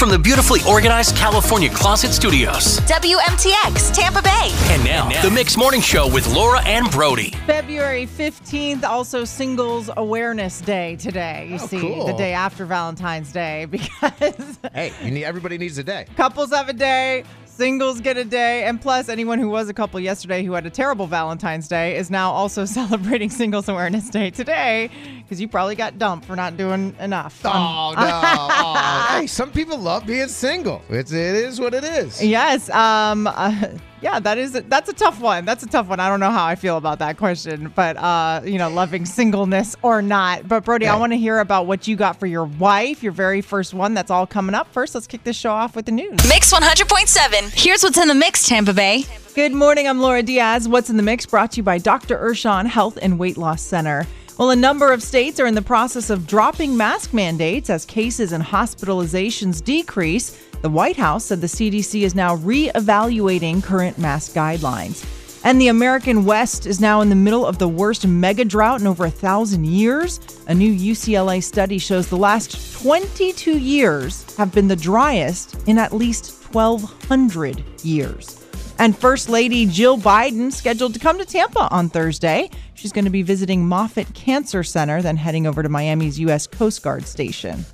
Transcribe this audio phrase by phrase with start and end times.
[0.00, 2.80] from the beautifully organized California Closet Studios.
[2.80, 4.48] WMTX, Tampa Bay.
[4.72, 7.32] And now, the Mix Morning Show with Laura and Brody.
[7.46, 11.48] February 15th, also Singles Awareness Day today.
[11.50, 12.06] You Oh, see, cool.
[12.06, 16.06] the day after Valentine's Day because Hey, you need everybody needs a day.
[16.16, 17.24] couples have a day,
[17.60, 20.70] singles get a day, and plus, anyone who was a couple yesterday who had a
[20.70, 24.88] terrible Valentine's Day is now also celebrating Singles Awareness Day today
[25.22, 27.44] because you probably got dumped for not doing enough.
[27.44, 28.02] Um, Oh no!
[28.02, 29.16] Aw.
[29.20, 30.80] hey, some people love being single.
[30.88, 32.24] It's it is what it is.
[32.24, 32.70] Yes.
[32.70, 33.26] Um.
[33.26, 33.52] uh,
[34.00, 35.44] yeah, that is that's a tough one.
[35.44, 36.00] That's a tough one.
[36.00, 39.76] I don't know how I feel about that question, but uh, you know, loving singleness
[39.82, 40.48] or not.
[40.48, 43.40] But Brody, I want to hear about what you got for your wife, your very
[43.40, 43.94] first one.
[43.94, 44.72] That's all coming up.
[44.72, 46.16] First, let's kick this show off with the news.
[46.28, 47.52] Mix 100.7.
[47.54, 49.04] Here's what's in the mix, Tampa Bay.
[49.34, 49.86] Good morning.
[49.86, 50.68] I'm Laura Diaz.
[50.68, 51.26] What's in the mix?
[51.26, 52.18] Brought to you by Dr.
[52.18, 54.06] Urshan Health and Weight Loss Center.
[54.38, 58.32] Well, a number of states are in the process of dropping mask mandates as cases
[58.32, 60.49] and hospitalizations decrease.
[60.62, 65.06] The White House said the CDC is now reevaluating current mask guidelines.
[65.42, 68.86] And the American West is now in the middle of the worst mega drought in
[68.86, 70.20] over a thousand years.
[70.48, 75.94] A new UCLA study shows the last 22 years have been the driest in at
[75.94, 78.44] least 1,200 years.
[78.78, 82.50] And First Lady Jill Biden scheduled to come to Tampa on Thursday.
[82.74, 86.46] She's going to be visiting Moffitt Cancer Center, then heading over to Miami's U.S.
[86.46, 87.64] Coast Guard station.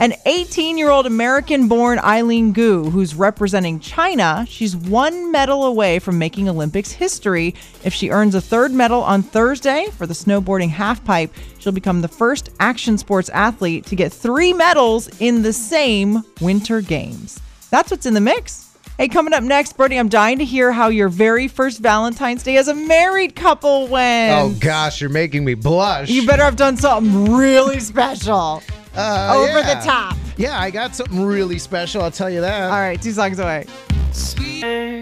[0.00, 6.00] An 18 year old American born Eileen Gu, who's representing China, she's one medal away
[6.00, 7.54] from making Olympics history.
[7.84, 12.08] If she earns a third medal on Thursday for the snowboarding halfpipe, she'll become the
[12.08, 17.40] first action sports athlete to get three medals in the same Winter Games.
[17.70, 18.76] That's what's in the mix.
[18.98, 22.56] Hey, coming up next, Brody, I'm dying to hear how your very first Valentine's Day
[22.56, 24.32] as a married couple went.
[24.40, 26.08] Oh gosh, you're making me blush.
[26.10, 28.60] You better have done something really special.
[28.96, 29.74] Uh, over yeah.
[29.74, 30.16] the top.
[30.36, 32.02] Yeah, I got something really special.
[32.02, 32.70] I'll tell you that.
[32.70, 33.66] All right, two songs away.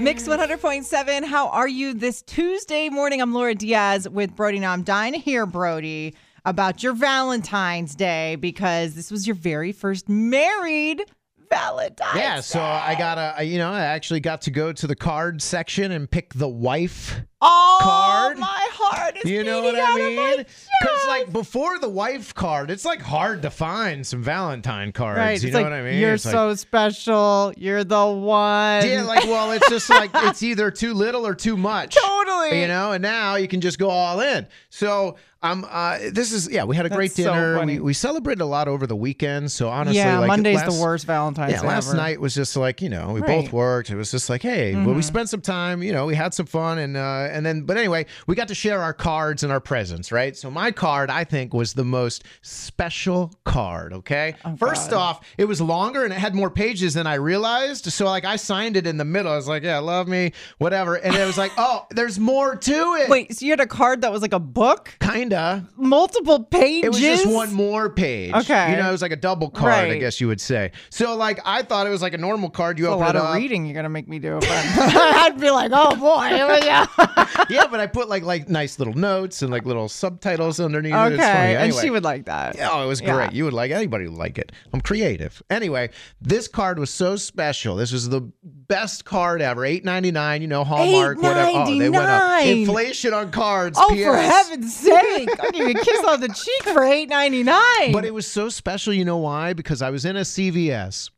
[0.00, 1.24] Mix 100.7.
[1.24, 3.20] How are you this Tuesday morning?
[3.20, 4.58] I'm Laura Diaz with Brody.
[4.58, 9.72] Now, I'm dying to hear, Brody, about your Valentine's Day because this was your very
[9.72, 11.04] first married
[11.50, 14.96] Valentine's Yeah, so I got a you know, I actually got to go to the
[14.96, 17.20] card section and pick the wife.
[17.42, 18.38] Oh, card.
[18.38, 20.36] my heart is You know what I mean?
[20.80, 25.18] Because like before the wife card, it's like hard to find some Valentine cards.
[25.18, 25.98] Right, You it's know like, what I mean?
[26.00, 27.52] You're It's like- so special.
[27.56, 28.86] You're the one.
[28.86, 31.94] Yeah, like well, it's just like it's either too little or too much.
[31.96, 32.60] Totally.
[32.62, 34.46] You know, and now you can just go all in.
[34.70, 37.56] So um, uh, this is yeah, we had a great That's so dinner.
[37.56, 37.74] funny.
[37.74, 39.50] we, we celebrated a lot over the weekend.
[39.50, 41.96] So honestly, yeah, like Monday's last, the worst Valentine's Yeah, Day last ever.
[41.96, 43.28] night was just like you know we Right.
[43.30, 43.40] Mm-hmm.
[43.46, 43.90] both worked.
[43.90, 45.82] It was just like hey, well we spent some time.
[45.82, 48.54] You know, we had some fun and uh, and then but anyway, we got to
[48.54, 50.36] share our cards and our presents, right?
[50.36, 53.92] So my card I think was the most special card.
[53.92, 54.98] Okay, first Oh, God.
[54.98, 57.86] off, it was longer and it had more pages than I realized.
[57.92, 59.32] So like I signed it in the middle.
[59.32, 62.72] I was like, yeah, love me, whatever, and it was like, oh, there's more to
[63.00, 63.08] it.
[63.08, 64.94] Wait, so you had a card that was like a book?
[65.00, 65.66] kinda.
[65.76, 66.84] Multiple pages?
[66.84, 68.32] It was just one more page.
[68.34, 68.70] Okay.
[68.70, 70.72] You know, it was like a double card, I guess you would say.
[70.90, 72.78] So like I thought it was like a normal card.
[72.78, 73.34] You a open lot of up.
[73.36, 74.38] reading you're gonna make me do.
[74.40, 76.84] But I'd be like, oh boy, here we go.
[77.48, 81.12] yeah, but I put like like nice little notes and like little subtitles underneath it.
[81.12, 81.30] It's funny.
[81.32, 82.56] okay, and she would like that.
[82.60, 83.14] Oh, it was Yeah.
[83.14, 83.32] great.
[83.32, 84.52] You would like anybody would like it.
[84.72, 85.42] I'm creative.
[85.50, 85.90] Anyway,
[86.20, 87.76] this card was so special.
[87.76, 89.64] This was the best card ever.
[89.64, 90.42] Eight ninety nine.
[90.42, 91.18] You know, Hallmark.
[91.22, 91.50] Whatever.
[91.54, 92.44] Oh, they went up.
[92.44, 93.78] Inflation on cards.
[93.80, 94.04] Oh, PS.
[94.04, 95.28] for heaven's sake!
[95.40, 97.92] I'll give you a kiss on the cheek for eight ninety nine.
[97.92, 98.92] But it was so special.
[98.92, 99.52] You know why?
[99.52, 101.10] Because I was in a CVS,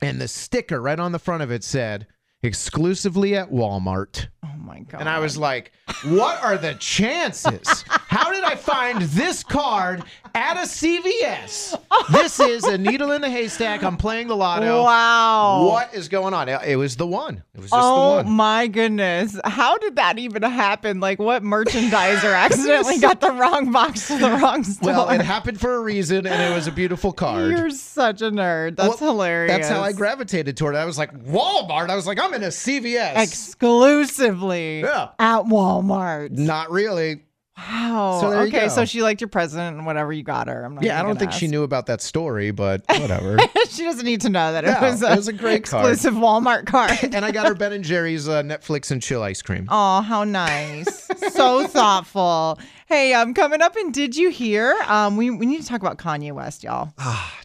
[0.00, 2.06] and the sticker right on the front of it said
[2.42, 4.28] exclusively at Walmart.
[4.44, 5.00] oh my god!
[5.00, 5.72] And I was like,
[6.04, 7.84] what are the chances?
[7.88, 10.02] How did I find this card
[10.34, 11.78] at a CVS?
[12.12, 13.82] This is a needle in the haystack.
[13.82, 14.82] I'm playing the lotto.
[14.82, 15.66] wow.
[15.66, 16.48] What is going on?
[16.48, 17.42] It was the one.
[17.54, 18.26] It was just Oh the one.
[18.26, 19.38] Oh my goodness.
[19.44, 21.00] How did that even happen?
[21.00, 24.92] Like what merchandiser accidentally got the wrong box to the wrong store?
[24.92, 27.50] Well, it happened for a reason, and it was a beautiful card.
[27.50, 28.76] You're such a nerd.
[28.76, 29.52] That's Well, hilarious.
[29.52, 30.78] That's how I gravitated toward it.
[30.78, 31.90] I was like, Walmart.
[31.90, 33.16] I was like, I'm in a CVS.
[33.22, 35.08] exclusively Yeah.
[35.18, 36.30] at Walmart.
[36.32, 37.22] Not really.
[37.56, 38.18] Wow.
[38.20, 38.68] So there you okay, go.
[38.68, 40.64] so she liked your present and whatever you got her.
[40.64, 43.38] I'm not Yeah, I don't gonna think she knew about that story, but whatever.
[43.68, 45.86] she doesn't need to know that it No, was a, it was a great card.
[45.88, 46.98] exclusive Walmart card.
[47.14, 49.68] and I got her Ben and Jerry's uh, Netflix and chill ice cream.
[49.70, 51.08] Oh, how nice.
[51.32, 52.58] so thoughtful.
[52.86, 54.76] Hey, um, coming up and did you hear?
[54.88, 56.92] Um, we, we need to talk about Kanye West, y'all.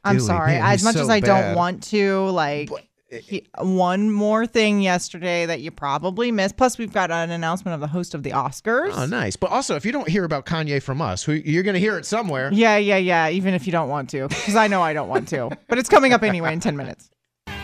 [0.03, 0.53] I'm sorry.
[0.53, 1.27] man, as much so as I bad.
[1.27, 2.69] don't want to, like
[3.11, 6.57] he, one more thing yesterday that you probably missed.
[6.57, 8.91] Plus, we've got an announcement of the host of the Oscars.
[8.93, 9.35] Oh, nice.
[9.35, 12.05] But also, if you don't hear about Kanye from us, you're going to hear it
[12.05, 12.49] somewhere.
[12.53, 13.29] Yeah, yeah, yeah.
[13.29, 15.89] Even if you don't want to, because I know I don't want to, but it's
[15.89, 17.09] coming up anyway in ten minutes.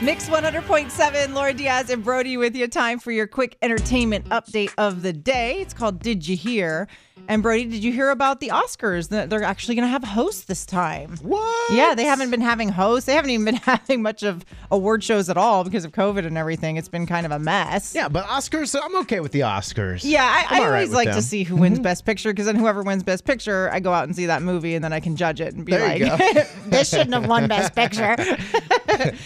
[0.01, 2.67] Mix 100.7, Laura Diaz and Brody with you.
[2.67, 5.61] Time for your quick entertainment update of the day.
[5.61, 6.89] It's called Did You Hear?
[7.27, 9.09] And Brody, did you hear about the Oscars?
[9.09, 11.17] That They're actually going to have hosts this time.
[11.21, 11.73] What?
[11.73, 13.05] Yeah, they haven't been having hosts.
[13.07, 16.37] They haven't even been having much of award shows at all because of COVID and
[16.37, 16.77] everything.
[16.77, 17.95] It's been kind of a mess.
[17.95, 20.01] Yeah, but Oscars, I'm okay with the Oscars.
[20.03, 21.15] Yeah, I, I'm I all right always with like them.
[21.15, 21.83] to see who wins mm-hmm.
[21.83, 24.75] Best Picture because then whoever wins Best Picture, I go out and see that movie
[24.75, 27.75] and then I can judge it and be There like, this shouldn't have won Best
[27.75, 28.15] Picture.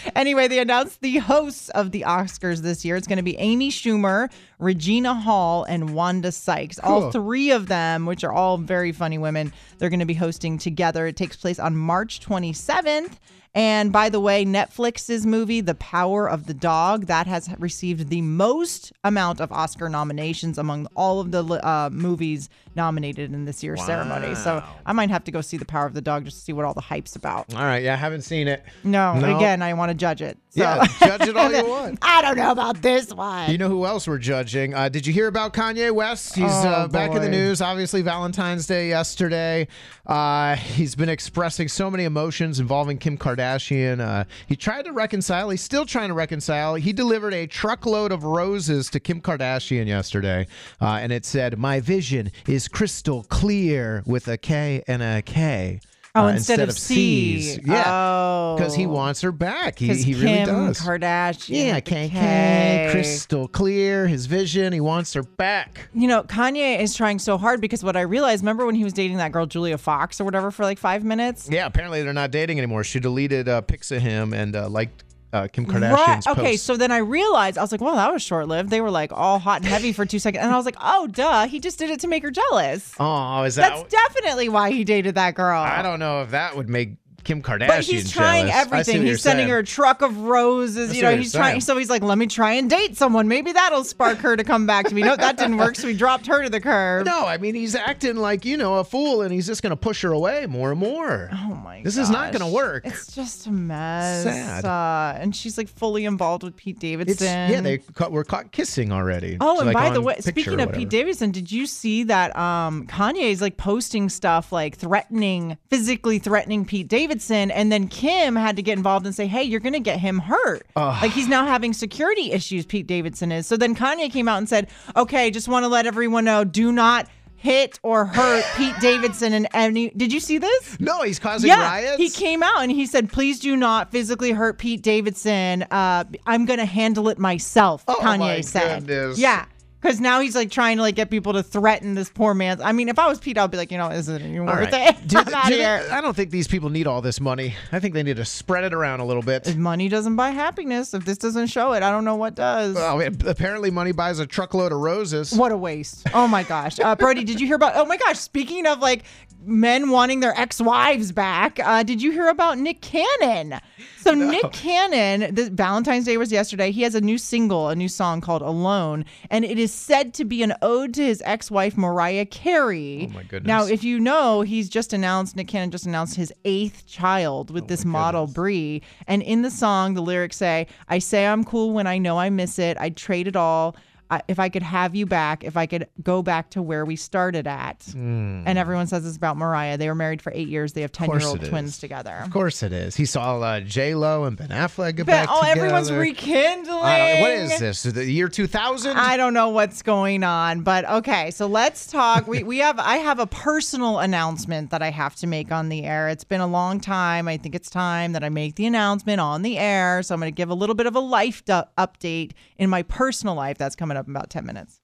[0.14, 2.96] anyway, they announced the hosts of the Oscars this year.
[2.96, 6.78] It's going to be Amy Schumer, Regina Hall, and Wanda Sykes.
[6.78, 10.58] All three of them, which are all very funny women, they're going to be hosting
[10.58, 11.06] together.
[11.06, 13.18] It takes place on March 27th.
[13.54, 18.22] And by the way, Netflix's movie, The Power of the Dog, that has received the
[18.22, 23.84] most amount of Oscar nominations among all of the uh, movies nominated in this year's
[23.84, 24.36] ceremony.
[24.36, 26.52] So I might have to go see The Power of the Dog just to see
[26.52, 27.52] what all the hype's about.
[27.52, 28.62] All right, yeah, I haven't seen it.
[28.84, 29.36] No, No.
[29.36, 30.38] again, I want to judge it.
[30.50, 30.62] So.
[30.62, 31.98] Yeah, judge it all you want.
[32.02, 33.50] I don't know about this one.
[33.50, 34.74] You know who else we're judging?
[34.74, 36.36] Uh, did you hear about Kanye West?
[36.36, 37.60] He's Oh, uh, back in the news.
[37.60, 39.66] Obviously, Valentine's Day yesterday.
[40.06, 43.39] Uh, he's been expressing so many emotions involving Kim Kardashian.
[43.40, 45.50] Uh, he tried to reconcile.
[45.50, 46.74] He's still trying to reconcile.
[46.74, 50.46] He delivered a truckload of roses to Kim Kardashian yesterday,
[50.80, 55.80] uh, and it said, "My vision is crystal clear with a K and a K."
[56.14, 57.40] Oh, uh, instead, of C.
[57.40, 57.60] C's.
[57.64, 58.56] Yeah, Oh.
[58.58, 59.78] because he wants her back.
[59.78, 60.80] He, he Kim really does.
[60.80, 61.66] Kardashian.
[61.66, 64.06] Yeah, KK, crystal clear.
[64.08, 64.72] His vision.
[64.72, 65.88] He wants her back.
[65.94, 68.92] You know, Kanye is trying so hard because what I realized, remember when he was
[68.92, 71.48] dating that girl Julia Fox or whatever for like five minutes?
[71.50, 72.82] Yeah, apparently they're not dating anymore.
[72.82, 76.38] She deleted uh, pics of him and uh, liked uh, Kim Kardashian's Right.
[76.38, 76.66] Okay, posts.
[76.66, 78.70] so then I realized I was like, well, that was short lived.
[78.70, 81.06] They were like all hot and heavy for two seconds, and I was like, oh,
[81.06, 82.94] duh, he just did it to make her jealous.
[82.98, 83.70] oh, is that?
[83.74, 85.60] That's definitely why he dated that girl.
[85.60, 88.66] I don't know if that would make Kim Kardashian But he's trying jealous.
[88.66, 89.02] Everything.
[89.02, 89.50] He's sending saying.
[89.50, 90.90] her a truck of roses.
[90.90, 91.60] I you know, he's you're trying.
[91.60, 93.28] So he's like, let me try and date someone.
[93.28, 95.02] Maybe that'll spark her to come back to me.
[95.02, 95.76] No, that didn't work.
[95.76, 97.06] So he dropped her to the curb.
[97.06, 99.76] No, I mean he's acting like you know a fool, and he's just going to
[99.76, 101.30] push her away more and more.
[101.32, 101.84] Oh my God.
[101.84, 102.84] This is not gonna work.
[102.84, 104.24] It's just a mess.
[104.24, 104.64] Sad.
[104.64, 107.12] Uh, and she's like fully involved with Pete Davidson.
[107.12, 109.36] It's yeah, they caught, were caught kissing already.
[109.40, 110.88] Oh, So, and like, by the way, speaking of Pete.
[110.88, 116.64] Davidson, did you see that um, Kanye is like posting stuff like threatening, physically threatening
[116.64, 117.09] Pete Davidson,
[117.50, 120.18] and then Kim had to get involved and say, "Hey, you're going to get him
[120.18, 120.66] hurt."
[121.02, 122.66] Like he's now having security issues.
[122.66, 123.46] Pete Davidson is.
[123.46, 126.72] So then Kanye came out and said, "Okay, just want to let everyone know, do
[126.72, 127.08] not."
[127.42, 129.88] Hit or hurt Pete Davidson and any.
[129.96, 130.78] Did you see this?
[130.78, 131.96] No, he's causing yeah, riots.
[131.96, 135.62] he came out and he said, "Please do not physically hurt Pete Davidson.
[135.70, 139.18] Uh, I'm going to handle it myself." Oh, Kanye my said, goodness.
[139.18, 139.46] "Yeah."
[139.80, 142.60] Because now he's like trying to like get people to threaten this poor man.
[142.60, 144.72] I mean, if I was Pete, I'd be like, you know, is it even worth
[144.72, 144.94] right.
[145.02, 145.08] it?
[145.08, 145.88] Do- I'm out do of they- here.
[145.90, 147.54] I don't think these people need all this money.
[147.72, 149.46] I think they need to spread it around a little bit.
[149.46, 152.74] If money doesn't buy happiness, if this doesn't show it, I don't know what does.
[152.74, 155.32] Well, apparently, money buys a truckload of roses.
[155.32, 156.06] What a waste.
[156.12, 156.78] Oh my gosh.
[156.78, 159.04] Uh, Brody, did you hear about, oh my gosh, speaking of like
[159.42, 163.60] men wanting their ex wives back, uh, did you hear about Nick Cannon?
[163.98, 166.70] So, Nick Cannon, the, Valentine's Day was yesterday.
[166.70, 170.24] He has a new single, a new song called Alone, and it is said to
[170.24, 173.08] be an ode to his ex wife, Mariah Carey.
[173.10, 173.46] Oh, my goodness.
[173.48, 177.54] Now, if you know, he's just announced, Nick Cannon just announced his eighth child Oh,
[177.54, 178.78] with this model, Bre.
[179.06, 182.30] And in the song, the lyrics say, I say I'm cool when I know I
[182.30, 182.76] miss it.
[182.80, 183.76] I'd trade it all.
[184.10, 186.96] I, if I could have you back, if I could go back to where we
[186.96, 187.86] started at.
[187.94, 189.78] And everyone says it's about Mariah.
[189.78, 190.72] They were married for eight years.
[190.72, 191.78] They have 10 year old twins is.
[191.78, 192.20] together.
[192.24, 192.96] Of course it is.
[192.96, 195.60] He saw uh, J Lo and Ben Affleck get But, back oh, together.
[195.60, 197.20] everyone's rekindling.
[197.20, 197.82] What is this?
[197.84, 198.96] The year 2000?
[198.96, 201.30] I don't know what's going on, but okay.
[201.30, 202.26] So let's talk.
[202.26, 205.84] We we have I have a personal announcement that I have to make on the
[205.84, 206.08] air.
[206.08, 207.28] It's been a long time.
[207.28, 210.02] I think it's time that I make the announcement on the air.
[210.02, 213.34] So I'm going to give a little bit of a life update in my personal
[213.34, 213.58] life.
[213.58, 214.80] That's coming up in about 10 minutes.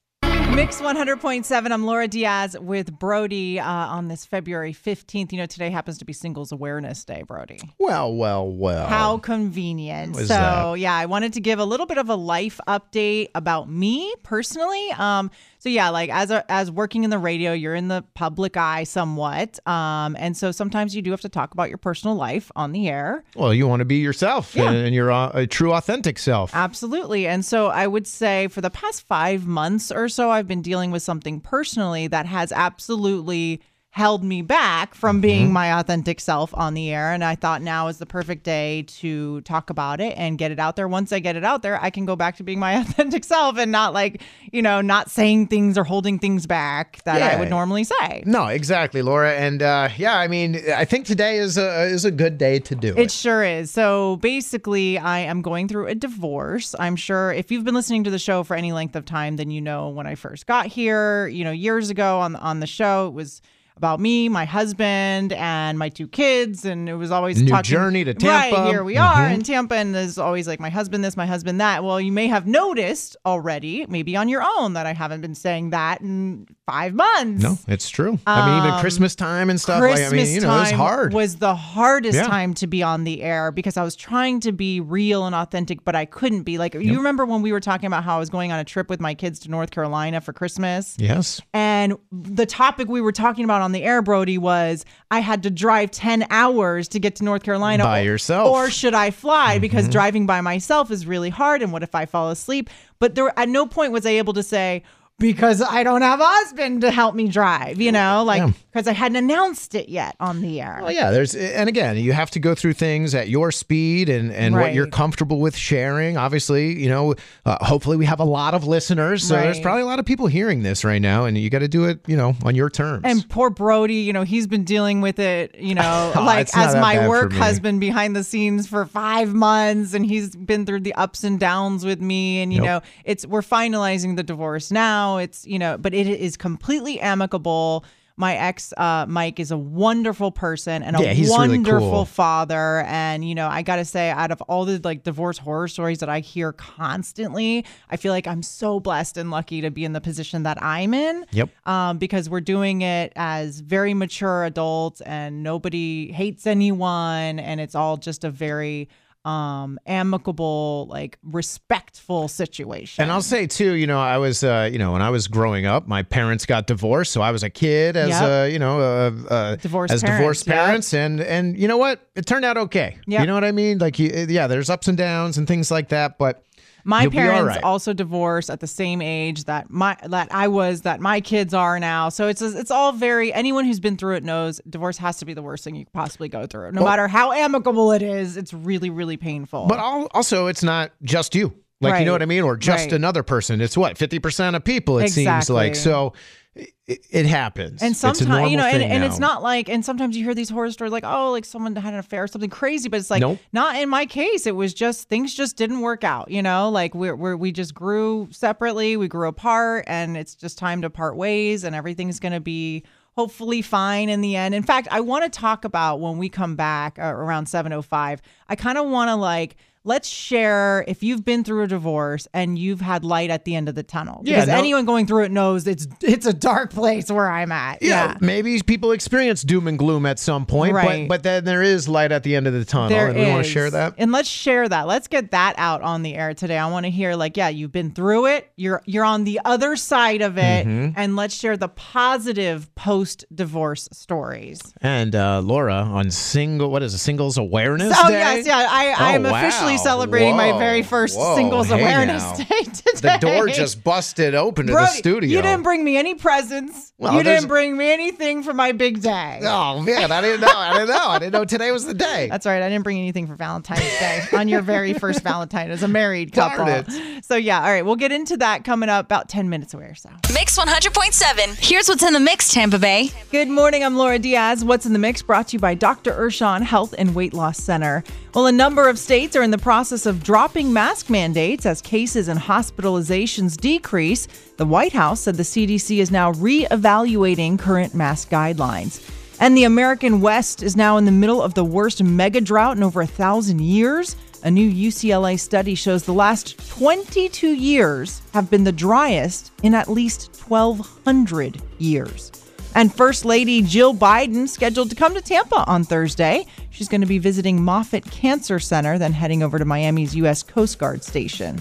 [0.55, 1.71] Mix 100.7.
[1.71, 5.31] I'm Laura Diaz with Brody uh, on this February 15th.
[5.33, 7.61] You know, today happens to be Singles Awareness Day, Brody.
[7.79, 8.87] well, well, well.
[8.87, 10.17] How convenient.
[10.17, 10.79] So, that?
[10.79, 14.91] yeah, I wanted to give a little bit of a life update about me personally.
[14.93, 15.31] Um,
[15.67, 18.85] so yeah, like as a, as working in the radio, you're in the public eye
[18.85, 19.59] somewhat.
[19.67, 22.89] Um, and so sometimes you do have to talk about your personal life on the
[22.89, 23.25] air.
[23.35, 24.69] Well, you want to be yourself Yeah.
[24.69, 26.55] and, and your uh, a true, authentic self.
[26.55, 27.27] Absolutely.
[27.27, 30.93] And so I would say for the past five months or so, I've been dealing
[30.93, 33.61] with something personally that has absolutely
[33.97, 37.13] held me back from being my authentic self on the air.
[37.13, 40.59] And I thought now is the perfect day to talk about it and get it
[40.59, 40.87] out there.
[40.87, 43.57] Once I get it out there, I can go back to being my authentic self
[43.57, 44.21] and not like,
[44.53, 48.23] you know, not saying things or holding things back that I would normally say.
[48.27, 49.33] No, exactly, Laura.
[49.33, 52.75] And uh, yeah, I mean, I think today is a is a good day to
[52.75, 52.99] do it.
[52.99, 53.71] It sure is.
[53.71, 56.75] So basically, I am going through a divorce.
[56.79, 59.51] I'm sure if you've been listening to the show for any length of time, then
[59.51, 63.07] you know when I first got here, you know, years ago on on the show,
[63.07, 63.41] it was
[63.77, 68.05] about me, my husband, and my two kids, and it was always New talking, journey
[68.05, 68.57] to Tampa.
[68.57, 69.35] Right here we are Mhm.
[69.35, 71.85] in Tampa, and there's always like my husband this, my husband that.
[71.85, 75.71] Well, you may have noticed already, maybe on your own, that I haven't been saying
[75.71, 77.43] that in five months.
[77.43, 78.19] no, it's true.
[78.27, 79.79] I mean, even Christmas time and stuff.
[79.81, 81.13] Christmas like, I mean, you know, it's time hard.
[81.13, 82.27] was the hardest Yeah.
[82.27, 85.85] time to be on the air because I was trying to be real and authentic,
[85.85, 86.57] but I couldn't be.
[86.57, 88.89] Like, you remember when we were talking about how I was going on a trip
[88.89, 90.97] with my kids to North Carolina for Christmas?
[90.99, 91.43] yes.
[91.53, 95.51] And the topic we were talking about on the air, Brody, was I had to
[95.51, 97.85] drive 10 hours to get to North Carolina.
[97.85, 98.49] By or- yourself.
[98.49, 99.55] Or should I fly?
[99.57, 99.61] Mm-hmm.
[99.61, 101.61] Because driving by myself is really hard.
[101.61, 102.71] And what if I fall asleep?
[102.99, 104.83] But there, at no point was I able to say,
[105.19, 108.53] because I don't have a husband to help me drive, you know, like Yeah.
[108.77, 110.81] Because I hadn't announced it yet on the air.
[110.83, 114.31] Well, yeah, there's, and again, you have to go through things at your speed and,
[114.31, 116.19] and what you're comfortable with sharing.
[116.19, 117.15] Obviously, you know,
[117.47, 119.27] uh, hopefully we have a lot of listeners.
[119.27, 121.69] So there's probably a lot of people hearing this right now, and you got to
[121.69, 123.01] do it, you know, on your terms.
[123.07, 126.75] And poor Brody, you know, he's been dealing with it, you know, Oh, like as
[126.75, 131.25] my work husband behind the scenes for five months, and he's been through the ups
[131.25, 132.43] and downs with me.
[132.43, 132.65] And you Yep.
[132.67, 135.17] know, it's we're finalizing the divorce now.
[135.17, 137.85] It's you know, but it is completely amicable.
[138.19, 142.05] My ex, uh, Mike, is a wonderful person and a Yeah, he's really wonderful cool.
[142.07, 142.81] father.
[142.87, 146.09] And you know, I gotta say, out of all the like divorce horror stories that
[146.09, 150.01] I hear constantly, I feel like I'm so blessed and lucky to be in the
[150.01, 151.51] position that I'm in Yep.
[151.67, 157.75] um, because we're doing it as very mature adults and nobody hates anyone and it's
[157.75, 158.89] all just a very
[159.27, 164.79] um amicable like respectful situation And I'll say too, you know, I was, uh, you
[164.79, 167.97] know, when I was growing up, my parents got divorced, so I was a kid
[167.97, 168.23] as, Yep.
[168.23, 170.57] uh, you know, uh, uh, Divorced as parents, divorced yep.
[170.57, 172.99] parents, and and you know what, it turned out okay.
[173.09, 173.21] Yep.
[173.21, 173.79] You know what I mean?
[173.79, 176.45] Like, yeah, there's ups and downs and things like that, but
[176.87, 177.65] my you'll parents right.
[177.65, 181.79] also divorced at the same age that my that I was that my kids are
[181.79, 185.25] now so it's it's all very anyone who's been through it knows divorce has to
[185.25, 188.37] be the worst thing you could possibly go through no matter how amicable it is
[188.37, 191.53] it's really really painful But also, it's not just you.
[191.81, 192.43] Like, you know what I mean?
[192.43, 192.93] Or just Right.
[192.95, 193.61] another person.
[193.61, 195.75] It's what, 50% of people, it seems like.
[195.77, 196.15] So
[196.55, 196.71] it,
[197.11, 197.83] it happens.
[197.83, 200.71] And sometimes, you know, and, and it's not like, and sometimes you hear these horror
[200.71, 203.39] stories like, oh, like someone had an affair or something crazy, but it's like, Nope.
[203.53, 204.47] not in my case.
[204.47, 207.75] It was just, things just didn't work out, you know, like we're, we're, we just
[207.75, 212.33] grew separately, we grew apart, and it's just time to part ways, and everything's going
[212.33, 212.85] to be
[213.17, 214.55] hopefully fine in the end.
[214.55, 218.57] In fact, I want to talk about when we come back uh, around 705, I
[218.57, 219.57] kind of want to like,
[219.87, 223.69] let's share if you've been through a divorce and you've had light at the end
[223.69, 224.21] of the tunnel.
[224.25, 227.53] Yeah, Because no- anyone going through it knows it's it's a dark place where I'm
[227.53, 227.83] at.
[227.83, 231.09] Yeah, maybe people experience doom and gloom at some point, Right.
[231.09, 233.27] but but then there is light at the end of the tunnel, There and we
[233.27, 233.95] want to share that.
[233.97, 234.87] And let's share that.
[234.87, 236.59] Let's get that out on the air today.
[236.59, 238.51] I want to hear like, yeah, you've been through it.
[238.57, 240.93] You're you're on the other side of it, Mm-hmm.
[240.97, 244.61] and let's share the positive post-divorce stories.
[244.81, 248.19] And uh, Laura on single, what is a singles awareness Oh day?
[248.19, 248.67] yes, yeah.
[248.69, 249.83] I I am Oh, officially wow.
[249.83, 251.37] celebrating my very first Whoa.
[251.37, 252.37] singles Hey awareness now.
[252.45, 253.19] day today.
[253.19, 255.29] The door just busted open to the studio.
[255.29, 256.93] You didn't bring me any presents.
[256.99, 259.41] Well, you there's- didn't bring me anything for my big day.
[259.43, 260.49] Oh man, I didn't know.
[260.55, 261.07] I didn't know.
[261.09, 262.29] I didn't know today was the day.
[262.31, 262.63] That's right.
[262.63, 266.33] I didn't bring anything for Valentine's Day on your very first Valentine as a married
[266.33, 266.65] couple.
[266.65, 267.25] Darn it.
[267.25, 269.95] So yeah, all right, we'll get into that coming up about 10 minutes away or
[269.95, 270.11] so.
[270.33, 271.59] Mix 100.7.
[271.63, 273.11] Here's what's in the mix, Tampa Bay.
[273.31, 273.85] Good morning.
[273.85, 274.65] I'm Laura Diaz.
[274.65, 276.13] What's in the mix brought to you by Dr.
[276.13, 278.03] Urshan Health and Weight Loss Center.
[278.35, 282.29] Well, a number of states are in the process of dropping mask mandates as cases
[282.29, 284.29] and hospitalizations decrease.
[284.59, 289.03] The White House said the CDC is now reevaluating current mask guidelines.
[289.41, 292.85] And the American West is now in the middle of the worst mega drought in
[292.85, 294.15] over a thousand years.
[294.45, 299.89] A new UCLA study shows the last 22 years have been the driest in at
[299.89, 302.31] least 1,200 years.
[302.77, 306.45] And First Lady Jill Biden scheduled to come to Tampa on Thursday.
[306.69, 310.43] She's going to be visiting Moffitt Cancer Center, then heading over to Miami's U.S.
[310.43, 311.59] Coast Guard Station.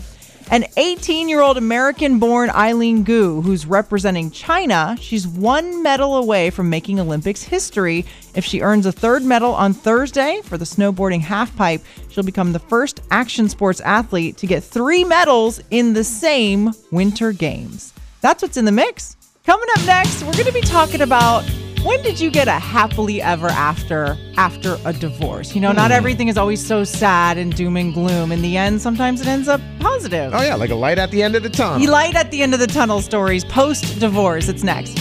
[0.51, 6.49] An 18 year old American born Eileen Gu, who's representing China, she's one medal away
[6.49, 8.05] from making Olympics history.
[8.35, 12.59] If she earns a third medal on Thursday for the snowboarding halfpipe, she'll become the
[12.59, 17.93] first action sports athlete to get three medals in the same Winter Games.
[18.19, 19.15] That's what's in the mix.
[19.45, 21.43] Coming up next, we're going to be talking about
[21.83, 25.53] When did you get a happily ever after after a divorce?
[25.53, 25.97] You know, not Hmm.
[25.97, 28.31] everything is always so sad and doom and gloom.
[28.31, 30.33] In the end, sometimes it ends up positive.
[30.33, 31.87] Oh yeah, like a light at the end of the tunnel.
[31.87, 34.47] Light at the end of the tunnel stories post divorce.
[34.49, 34.97] It's next.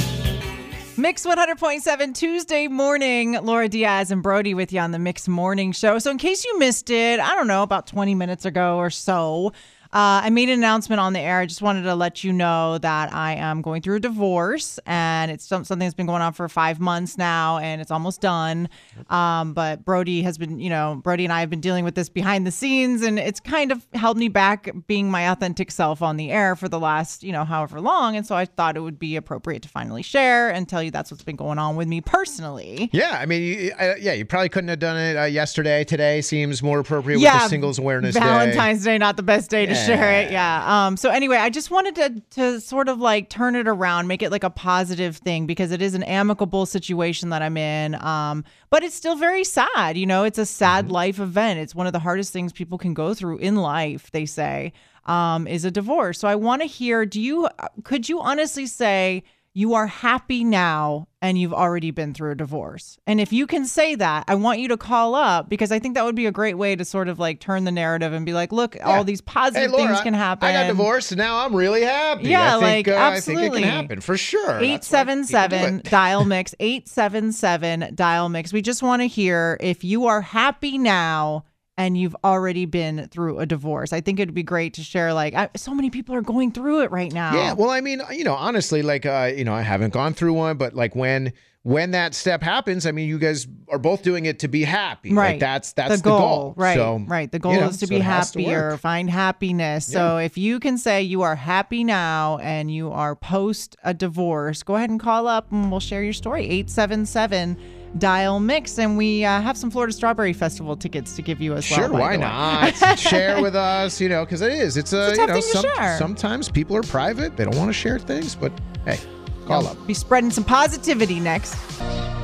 [0.98, 3.32] Mix 100.7 Tuesday morning.
[3.42, 5.98] Laura Diaz and Brody with you on the Mix Morning Show.
[5.98, 9.52] So, in case you missed it, I don't know, about 20 minutes ago or so,
[9.94, 11.38] uh, I made an announcement on the air.
[11.38, 15.30] I just wanted to let you know that I am going through a divorce, and
[15.30, 18.68] it's some- something that's been going on for five months now, and it's almost done.
[19.08, 22.08] Um, but Brody has been, you know, Brody and I have been dealing with this
[22.08, 26.16] behind the scenes, and it's kind of held me back being my authentic self on
[26.16, 28.16] the air for the last, you know, however long.
[28.16, 31.12] And so I thought it would be appropriate to finally share and tell you that's
[31.12, 32.90] what's been going on with me personally.
[32.92, 35.84] Yeah, I mean, you, uh, yeah, you probably couldn't have done it uh, yesterday.
[35.84, 38.20] Today seems more appropriate yeah, with the Singles Awareness Day.
[38.20, 40.30] Valentine's Day, not the best day to it.
[40.30, 40.64] Yeah.
[40.64, 40.86] Yeah.
[40.86, 40.96] Um.
[40.96, 44.30] So anyway, I just wanted to to sort of like turn it around, make it
[44.30, 47.94] like a positive thing because it is an amicable situation that I'm in.
[47.96, 48.44] Um.
[48.70, 49.96] But it's still very sad.
[49.96, 50.94] You know, it's a sad Mm-hmm.
[50.94, 51.60] life event.
[51.60, 54.10] It's one of the hardest things people can go through in life.
[54.10, 54.72] They say,
[55.06, 56.18] um, is a divorce.
[56.18, 57.06] So I want to hear.
[57.06, 57.48] Do you?
[57.84, 59.22] Could you honestly say?
[59.56, 62.98] You are happy now and you've already been through a divorce.
[63.06, 65.94] And if you can say that, I want you to call up because I think
[65.94, 68.32] that would be a great way to sort of like turn the narrative and be
[68.32, 70.48] like, look, all these Hey, positive Laura, things can happen.
[70.48, 72.28] I got divorced, and now I'm really happy.
[72.28, 73.62] Yeah, I think, like, uh, I think it absolutely.
[73.62, 74.60] can happen for sure.
[74.60, 78.52] That's why people do 877 dial mix 877 dial mix.
[78.52, 81.44] We just want to hear if you are happy now
[81.76, 83.92] and you've already been through a divorce.
[83.92, 86.82] I think it'd be great to share like I, so many people are going through
[86.82, 87.34] it right now.
[87.34, 90.34] Yeah, well, I mean, you know, honestly, like, uh, you know, I haven't gone through
[90.34, 91.32] one, but like when
[91.64, 95.14] when that step happens, I mean, you guys are both doing it to be happy.
[95.14, 95.30] Right.
[95.30, 96.76] Like that's that's the goal, right?
[96.76, 97.32] So, right.
[97.32, 99.90] The goal you know, is to so be has to happier, find happiness.
[99.90, 104.62] So if you can say you are happy now and you are post a divorce,
[104.62, 106.44] go ahead and call up and we'll share your story.
[106.44, 107.56] 877
[107.98, 108.78] dial mix.
[108.78, 111.80] And we uh, have some Florida Strawberry Festival tickets to give you as well.
[111.80, 112.74] Sure, why not?
[112.98, 114.76] share with us, you know, because it is.
[114.76, 115.98] It's a, It's a you know, share.
[115.98, 118.34] sometimes people are private; they don't want to share things.
[118.34, 118.52] But
[118.84, 118.98] hey,
[119.46, 119.86] call up.
[119.86, 121.54] Be spreading some positivity next.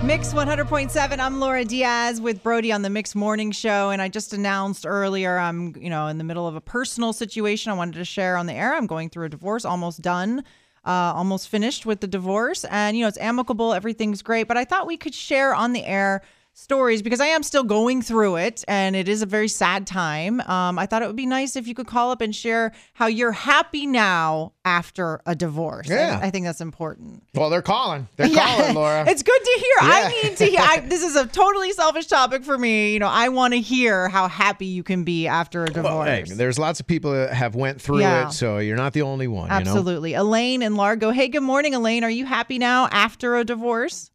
[0.02, 1.18] Mix 100.7.
[1.18, 3.90] I'm Laura Diaz with Brody on the Mix Morning Show.
[3.90, 7.70] And I just announced earlier I'm, you know, in the middle of a personal situation
[7.70, 8.74] I wanted to share on the air.
[8.74, 10.42] I'm going through a divorce, almost done,
[10.84, 12.64] uh, almost finished with the divorce.
[12.64, 14.48] And, you know, it's amicable, everything's great.
[14.48, 16.22] But I thought we could share on the air
[16.60, 20.40] stories because I am still going through it and it is a very sad time.
[20.42, 23.06] Um, I thought it would be nice if you could call up and share how
[23.06, 25.88] you're happy now after a divorce.
[25.88, 26.20] Yeah.
[26.22, 27.22] I, think that's important.
[27.34, 28.08] Well, they're calling.
[28.16, 29.04] They're calling, Laura.
[29.08, 29.90] It's good to hear.
[29.90, 30.28] I Yeah.
[30.28, 30.60] need to hear.
[30.60, 32.92] I, this is a totally selfish topic for me.
[32.92, 35.84] You know, I want to hear how happy you can be after a divorce.
[35.84, 38.28] Well, hey, there's lots of people that have went through Yeah.
[38.28, 39.44] it, so you're not the only one.
[39.44, 39.70] You know?
[39.70, 40.14] Absolutely.
[40.14, 41.10] Elaine and Largo.
[41.10, 42.04] Hey, good morning, Elaine.
[42.04, 44.10] Are you happy now after a divorce?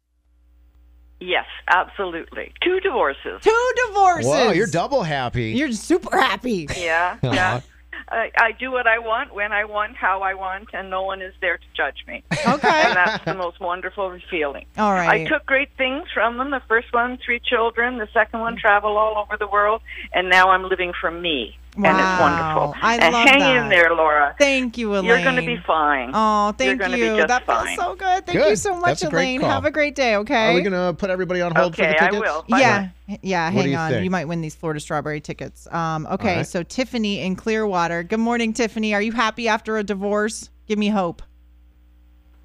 [1.20, 2.52] Yes, absolutely.
[2.62, 3.40] Two divorces.
[3.42, 4.30] Two divorces.
[4.30, 5.52] Wow, you're double happy.
[5.52, 6.68] You're super happy.
[6.76, 7.54] Yeah, yeah.
[7.56, 7.60] Uh-huh.
[8.08, 11.22] I, I do what I want, when I want, how I want, and no one
[11.22, 12.22] is there to judge me.
[12.32, 12.82] Okay.
[12.84, 14.66] And that's the most wonderful feeling.
[14.78, 15.22] All right.
[15.22, 16.50] I took great things from them.
[16.50, 17.98] The first one, three children.
[17.98, 19.82] The second one, travel all over the world.
[20.12, 21.58] And now I'm living for me.
[21.76, 22.74] And it's wonderful.
[22.80, 23.56] I and love hang that.
[23.64, 24.34] in there, Laura.
[24.38, 25.04] Thank you, Elaine.
[25.04, 26.10] You're going to be fine.
[26.14, 27.16] Oh, thank gonna be you.
[27.16, 28.24] just That feels so good.
[28.26, 29.40] Thank you so much, That's a great Elaine.
[29.42, 29.50] call.
[29.50, 30.52] Have a great day, okay?
[30.52, 32.22] Are we gonna put everybody on hold for Okay, the I tickets?
[32.30, 32.44] will.
[32.48, 32.60] Bye.
[32.60, 32.88] Yeah,
[33.22, 33.44] yeah.
[33.46, 34.04] What Hang you on, think?
[34.04, 35.66] you might win these Florida strawberry tickets.
[35.70, 36.46] Um, okay, right.
[36.46, 38.02] so Tiffany in Clearwater.
[38.04, 38.94] Good morning, Tiffany.
[38.94, 40.48] Are you happy after a divorce?
[40.66, 41.22] Give me hope.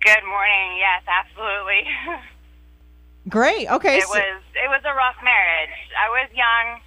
[0.01, 0.77] Good morning.
[0.79, 1.87] Yes, absolutely.
[3.29, 3.69] Great.
[3.69, 3.97] Okay.
[3.99, 5.69] it so- was it was a rough marriage.
[5.97, 6.81] I was young.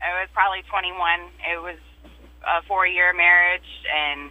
[0.00, 1.20] I was probably 21.
[1.50, 1.78] It was
[2.48, 4.30] a four-year marriage, and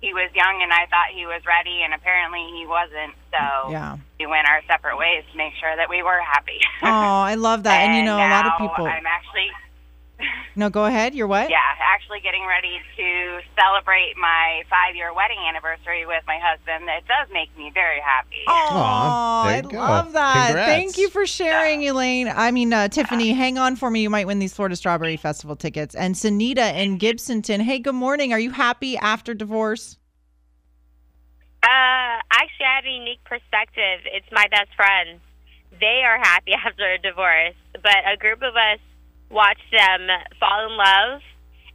[0.00, 3.14] he was young, and I thought he was ready, and apparently he wasn't.
[3.32, 3.96] So Yeah.
[4.20, 6.60] we went our separate ways to make sure that we were happy.
[6.82, 7.80] Oh, I love that.
[7.88, 8.84] And, you know, a lot of people.
[8.86, 9.48] I'm actually
[10.56, 11.14] No, go ahead.
[11.14, 11.50] You're what?
[11.50, 16.88] yeah, actually getting ready to celebrate my five-year wedding anniversary with my husband.
[16.88, 18.44] It does make me very happy.
[18.46, 19.78] Oh, I go.
[19.78, 20.46] love that.
[20.46, 20.68] Congrats.
[20.68, 22.28] Thank you for sharing, Elaine.
[22.28, 24.02] I mean, uh, Tiffany, hang on for me.
[24.02, 25.94] You might win these Florida Strawberry Festival tickets.
[25.94, 27.60] And Sunita in Gibsonton.
[27.60, 28.32] Hey, good morning.
[28.32, 29.98] Are you happy after divorce?
[31.62, 34.00] Uh, actually, I have a unique perspective.
[34.04, 35.20] It's my best friends.
[35.80, 38.78] They are happy after a divorce, but a group of us
[39.34, 41.20] watch them fall in love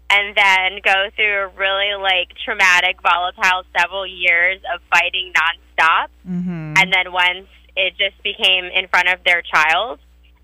[0.10, 6.08] and then go through a really like traumatic, volatile several years of fighting nonstop.
[6.28, 6.74] Mm-hmm.
[6.78, 10.00] And then once it just became in front of their child,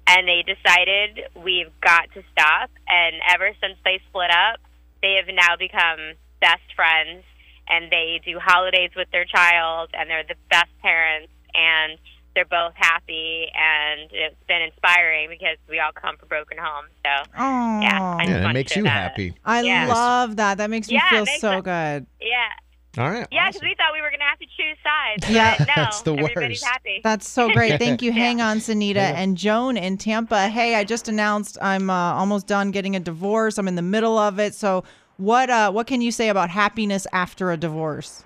[0.08, 2.70] and they decided we've got to stop.
[2.88, 4.60] And ever since they split up,
[5.02, 7.24] they have now become best friends,
[7.68, 11.32] and they do holidays with their child, and they're the best parents.
[11.56, 11.98] And
[12.36, 16.90] they're both happy, and it's been inspiring because we all come from broken homes.
[17.04, 18.90] So Oh, yeah, I Yeah, it makes you that.
[18.90, 19.34] happy.
[19.46, 19.88] I Yeah.
[19.88, 20.58] love that.
[20.60, 22.06] That makes me Yeah, feel makes so it- good.
[22.22, 23.28] Yeah, All right.
[23.32, 23.68] yeah, because awesome.
[23.70, 25.30] we thought we were gonna have to choose sides.
[25.34, 25.56] Yeah.
[25.60, 26.66] no, That's the everybody's worst.
[26.66, 27.02] happy.
[27.04, 27.80] That's so great.
[27.80, 28.12] Thank you.
[28.12, 28.20] Yeah.
[28.24, 30.48] Hang on, Sanita and Joan in Tampa.
[30.50, 33.58] Hey, I just announced I'm uh, almost done getting a divorce.
[33.58, 34.54] I'm in the middle of it.
[34.56, 34.84] So,
[35.18, 38.24] what uh, what can you say about happiness after a divorce?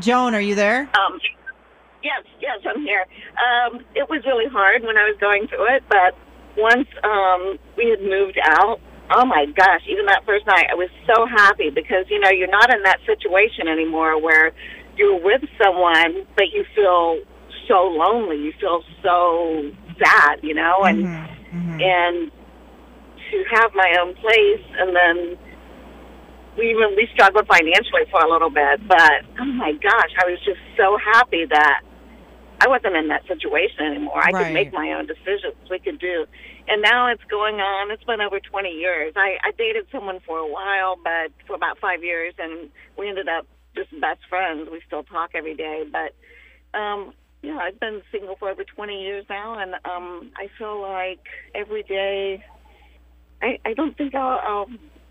[0.00, 0.82] Joan, are you there?
[0.94, 1.18] Um,
[2.02, 3.04] yes, yes, I'm here.
[3.36, 6.16] Um, it was really hard when I was going through it, but
[6.56, 8.80] once um, we had moved out,
[9.10, 12.50] oh my gosh, even that first night, I was so happy because, you know, you're
[12.50, 14.52] not in that situation anymore where
[14.96, 17.20] you're with someone, but you feel
[17.68, 18.36] so lonely.
[18.36, 19.70] You feel so
[20.02, 21.00] sad, you know, and
[21.82, 22.30] and
[23.30, 25.38] to have my own place and then
[26.56, 30.38] we even we struggled financially for a little bit, but oh my gosh, I was
[30.44, 31.80] just so happy that
[32.60, 34.18] I wasn't in that situation anymore.
[34.18, 34.44] I Right.
[34.46, 35.54] could make my own decisions.
[35.70, 36.26] We could do,
[36.68, 37.90] and now it's going on.
[37.90, 39.12] It's been over twenty years.
[39.16, 43.28] I, I dated someone for a while, but for about five years, and we ended
[43.28, 44.68] up just best friends.
[44.72, 46.14] We still talk every day, but
[46.78, 51.20] um, yeah, I've been single for over twenty years now, and um, I feel like
[51.54, 52.42] every day.
[53.42, 54.66] I, I don't think I'll, I'll,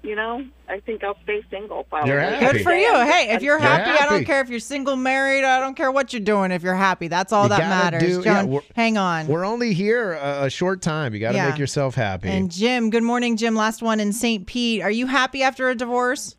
[0.06, 2.12] you know, I think I'll stay single probably.
[2.12, 2.58] You're happy.
[2.58, 2.94] Good for you.
[2.94, 5.44] Hey, if you're You're happy, I don't care if you're single, married.
[5.44, 6.52] I don't care what you're doing.
[6.52, 8.20] If you're happy, that's all You that matters.
[8.20, 9.28] do- yeah, hang on.
[9.28, 11.13] We're only here a, a short time.
[11.13, 11.50] You got to Yeah.
[11.50, 12.30] make yourself happy.
[12.30, 13.56] And Jim, good morning, Jim.
[13.56, 14.46] Last one in St.
[14.46, 14.82] Pete.
[14.82, 16.36] Are you happy after a divorce?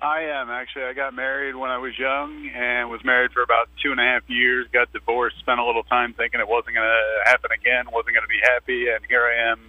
[0.00, 0.82] I am actually.
[0.84, 4.02] I got married when I was young and was married for about two and a
[4.02, 4.66] half years.
[4.72, 5.38] Got divorced.
[5.38, 7.84] Spent a little time thinking it wasn't going to happen again.
[7.92, 9.60] Wasn't going to be happy, and here I am,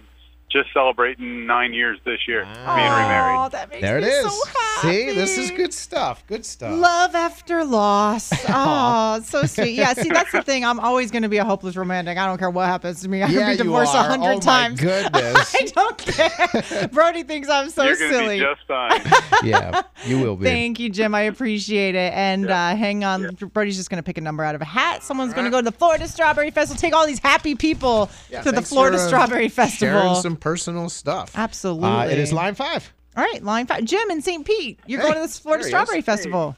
[0.54, 2.44] just celebrating nine years this year.
[2.44, 3.38] Being remarried.
[3.40, 4.22] Oh, that makes there it me is.
[4.32, 4.88] so happy.
[5.08, 6.24] See, this is good stuff.
[6.26, 6.78] Good stuff.
[6.78, 8.32] Love after loss.
[8.56, 9.72] Oh, so sweet.
[9.74, 10.64] Yeah, see, that's the thing.
[10.64, 12.16] I'm always going to be a hopeless romantic.
[12.18, 13.22] I don't care what happens to me.
[13.22, 14.04] I Yeah, could you be divorced a are.
[14.08, 14.80] hundred Oh, my times.
[14.80, 15.54] goodness.
[15.60, 16.88] I don't care.
[16.88, 18.38] Brody thinks I'm so You're going to silly.
[18.38, 19.00] be just fine.
[19.44, 20.44] yeah, you will be.
[20.44, 21.14] Thank you, Jim.
[21.14, 22.12] I appreciate it.
[22.14, 25.02] And uh, hang on, Brody's just going to pick a number out of a hat.
[25.02, 26.80] Someone's going to go to the Florida Strawberry Festival.
[26.80, 30.14] Take all these happy people Yeah, to the Florida for, uh, Strawberry Festival.
[30.44, 31.32] Sharing some personal stuff.
[31.36, 31.88] Absolutely.
[31.88, 32.92] Uh, it is line five.
[33.16, 33.84] All right, line five.
[33.84, 34.44] Jim in St.
[34.44, 34.80] Pete.
[34.86, 35.70] You're Hey, going to the Florida there he.
[35.70, 36.02] Strawberry Hey.
[36.02, 36.56] Festival.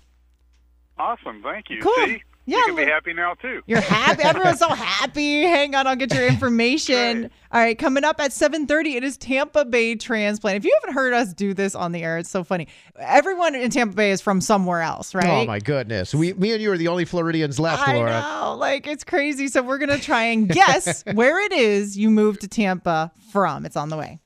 [0.99, 1.42] awesome.
[1.42, 1.81] Thank you.
[1.83, 1.94] Cool.
[2.07, 3.61] See, Yeah, you can be happy now too.
[3.67, 4.23] You're happy.
[4.25, 5.43] Everyone's so happy.
[5.43, 7.21] Hang on, I'll get your information.
[7.23, 7.33] Great.
[7.53, 10.57] All right, coming up at 7:30, it is Tampa Bay transplant.
[10.57, 12.69] If you haven't heard us do this on the air, it's so funny.
[12.99, 15.27] Everyone in Tampa Bay is from somewhere else, right?
[15.27, 16.15] Oh my goodness.
[16.15, 18.21] We, me and you are the only Floridians left, I Laura.
[18.21, 19.49] know, like it's crazy.
[19.49, 23.67] So we're gonna try and guess where it is you moved to Tampa from.
[23.67, 24.21] It's on the way.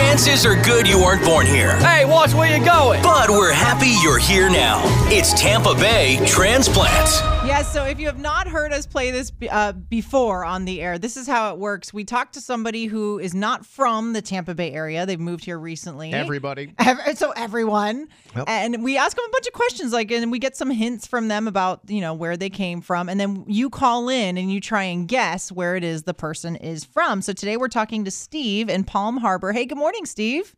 [0.00, 1.76] Chances are good you weren't born here.
[1.76, 3.02] Hey, watch where you're going.
[3.02, 4.80] But we're happy you're here now.
[5.10, 7.20] It's Tampa Bay Transplants.
[7.46, 10.98] Yes, so if you have not heard us play this uh, before on the air,
[10.98, 11.92] this is how it works.
[11.92, 15.04] We talk to somebody who is not from the Tampa Bay area.
[15.06, 16.12] They've moved here recently.
[16.12, 16.74] Everybody.
[16.78, 18.44] Ev- so everyone Yep.
[18.46, 21.28] and we ask them a bunch of questions like and we get some hints from
[21.28, 24.60] them about you know where they came from and then you call in and you
[24.60, 28.10] try and guess where it is the person is from so today we're talking to
[28.12, 30.54] steve in palm harbor hey good morning steve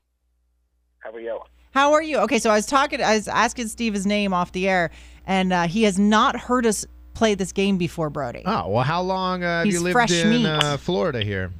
[0.99, 1.41] How are you?
[1.71, 4.53] how are you okay so i was talking i was asking steve his name off
[4.53, 4.91] the air
[5.27, 9.03] and uh, he has not heard us play this game before brody Oh, well, how
[9.03, 10.47] long uh, have He's you lived fresh in meat.
[10.47, 11.53] uh, Florida here?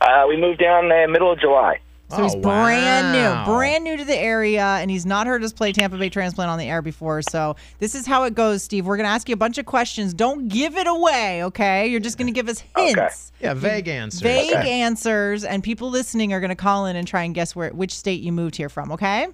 [0.00, 1.78] Uh, we moved down uh, middle of July.
[2.10, 3.44] So he's Oh, brand wow.
[3.46, 6.50] new, brand new to the area, and he's not heard us play Tampa Bay Transplant
[6.50, 7.22] on the air before.
[7.22, 8.84] So this is how it goes, Steve.
[8.86, 10.12] We're going to ask you a bunch of questions.
[10.12, 11.86] Don't give it away, okay?
[11.88, 14.20] You're just going to give us hints, Yeah, vague answers.
[14.20, 14.80] vague Okay.
[14.82, 17.94] answers, and people listening are going to call in and try and guess where which
[17.94, 19.28] state you moved here from, okay?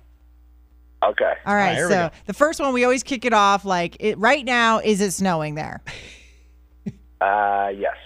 [1.02, 1.32] Okay.
[1.46, 1.74] All right.
[1.76, 4.78] here we so the first one we always kick it off like it, right now.
[4.80, 5.82] Is it snowing there?
[7.20, 7.96] Uh, yes.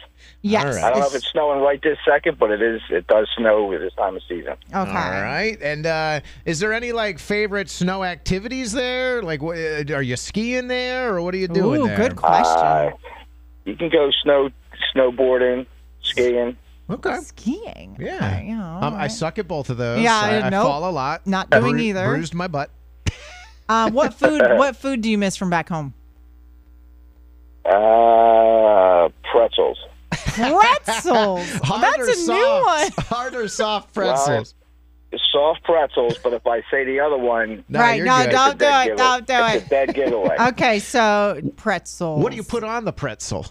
[0.43, 0.65] Yes.
[0.65, 0.85] All right.
[0.85, 2.81] I don't know if it's snowing right this second, but it is.
[2.91, 4.55] It does snow at this time of season.
[4.71, 4.77] Okay.
[4.77, 4.87] All
[5.23, 5.57] right.
[5.63, 9.23] And uh, is there any like favorite snow activities there?
[9.23, 11.97] Like, wh- uh, are you skiing there, or what are you doing Ooh, there?
[11.97, 12.59] good question.
[12.67, 12.91] Uh,
[13.65, 14.51] you can go snow
[14.95, 15.67] snowboarding,
[16.03, 16.57] skiing.
[16.91, 17.17] Okay.
[17.21, 17.97] Skiing.
[17.99, 18.17] Yeah.
[18.17, 20.03] Okay, you know, Um, all I suck at both of those.
[20.03, 20.65] Yeah, I, I nope.
[20.67, 21.27] fall a lot.
[21.27, 22.07] Not doing Bru- either.
[22.09, 22.71] Bruised my butt.
[23.69, 24.41] Uh, what food?
[24.57, 25.95] what food do you miss from back home?
[27.65, 29.79] Uh, pretzels.
[30.11, 31.51] Pretzels.
[31.63, 32.91] Hard That's or a new one.
[32.99, 34.55] Hard or soft pretzels?
[35.33, 38.03] Soft pretzels, but if I say the other one, No, right.
[38.03, 38.31] No, good.
[38.33, 38.85] don't do it.
[38.89, 39.67] give- Don't do it's it.
[39.67, 40.37] a dead giveaway.
[40.41, 42.23] Okay, so pretzels.
[42.23, 43.47] What do you put on the pretzel?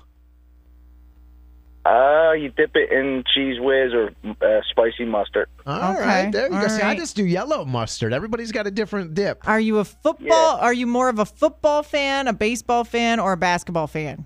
[1.85, 5.49] Uh, you dip it in Cheez Whiz or uh, spicy mustard.
[5.65, 6.67] All Okay, right, there you all go.
[6.69, 6.97] See, I right.
[6.97, 8.13] just do yellow mustard.
[8.13, 9.45] Everybody's got a different dip.
[9.47, 10.57] Are you a football?
[10.59, 14.25] Are you more of a football fan, a baseball fan, or a basketball fan?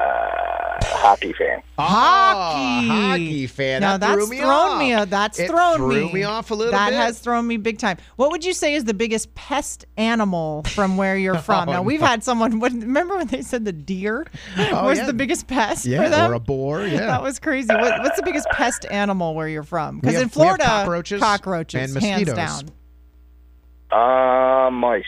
[0.00, 1.62] Uh, hockey fan.
[1.78, 2.88] Hockey.
[2.88, 3.80] Oh, hockey fan.
[3.82, 4.78] Now that that's threw me thrown off.
[4.78, 4.92] me.
[4.94, 6.12] uh, That's It thrown threw me.
[6.12, 6.96] me off a little That bit.
[6.96, 7.98] has thrown me big time.
[8.16, 11.68] What would you say is the biggest pest animal from where you're from?
[11.68, 12.06] Oh, now we've no.
[12.06, 12.60] had someone.
[12.60, 15.06] Remember when they said the deer Oh, was yeah.
[15.06, 16.30] the biggest pest Yeah, for them?
[16.30, 16.82] or a boar.
[16.86, 17.00] Yeah.
[17.06, 17.74] That was crazy.
[17.74, 20.00] What, what's the biggest pest animal where you're from?
[20.00, 22.62] Because in have- we have Florida, cockroaches cockroaches, and hands mosquitoes.
[22.62, 22.70] down.
[24.66, 25.04] Uh, mice.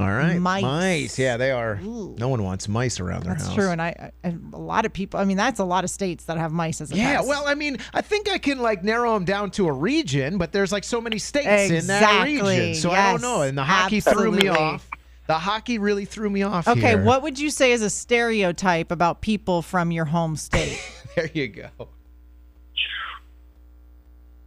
[0.00, 0.38] All right.
[0.38, 0.62] Mice.
[0.62, 1.18] mice.
[1.18, 1.76] Yeah, they are.
[1.76, 3.54] No one wants mice around their That's house.
[3.54, 5.20] That's true, and I, I and a lot of people.
[5.20, 7.28] I mean, that's a lot of states that have mice as a Yeah, pest.
[7.28, 10.52] well, I mean, I think I can like narrow them down to a region, but
[10.52, 13.42] there's like so many states in that region, so I don't know.
[13.42, 14.88] And the hockey threw me off.
[15.26, 16.66] The hockey really threw me off.
[16.66, 17.04] Okay, here.
[17.04, 20.78] what would you say is a stereotype about people from your home state?
[21.14, 21.68] There you go.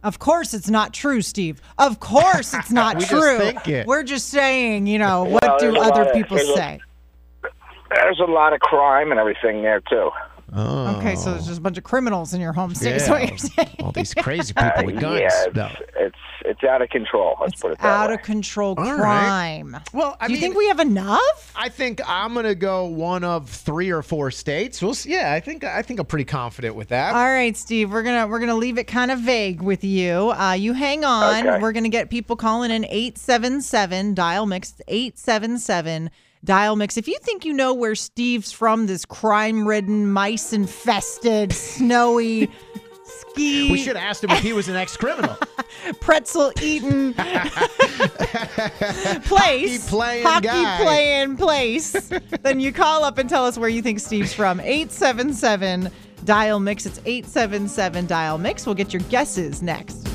[0.06, 1.60] Of course, it's not true, Steve.
[1.78, 3.38] Of course, it's not We just true.
[3.38, 3.86] think it.
[3.86, 6.80] We're just saying, you know, what Well, do other lot of- people there's a- say?
[7.90, 10.10] There's a lot of crime and everything there too.
[10.52, 10.96] Oh.
[10.98, 12.96] Okay, so there's just a bunch of criminals in your home state.
[12.96, 13.28] is what Yeah.
[13.30, 13.76] you're saying.
[13.80, 15.20] All these crazy people Uh, with guns.
[15.20, 15.70] yeah, No.
[15.96, 16.16] it's,
[16.56, 17.36] it's it's out of control.
[17.40, 18.14] Let's put it that Out way.
[18.14, 18.98] of control All right.
[19.62, 19.76] crime.
[19.92, 21.52] Well, I do you mean, think we have enough?
[21.54, 24.80] I think I'm gonna go one of three or four states.
[24.82, 25.12] We'll see.
[25.12, 27.14] Yeah, I think I think I'm pretty confident with that.
[27.14, 30.30] All right, Steve, we're gonna we're gonna leave it kind of vague with you.
[30.32, 31.46] Uh, you hang on.
[31.46, 31.58] Okay.
[31.60, 36.10] We're gonna get people calling in eight seven seven dial mix eight seven seven
[36.44, 36.96] dial mix.
[36.96, 41.52] If you think you know where Steve's from, this crime ridden, mice infested,
[41.86, 42.48] snowy.
[43.36, 45.36] Ski we should have asked him if he was an ex-criminal.
[46.00, 47.34] pretzel eating place,
[49.24, 50.82] Hockey playing hockey guy.
[50.82, 51.92] playing place,
[52.42, 54.58] then you call up and tell us where you think Steve's from.
[54.60, 55.90] 877
[56.24, 56.86] dial mix.
[56.86, 58.64] It's 877 dial mix.
[58.64, 60.08] We'll get your guesses next.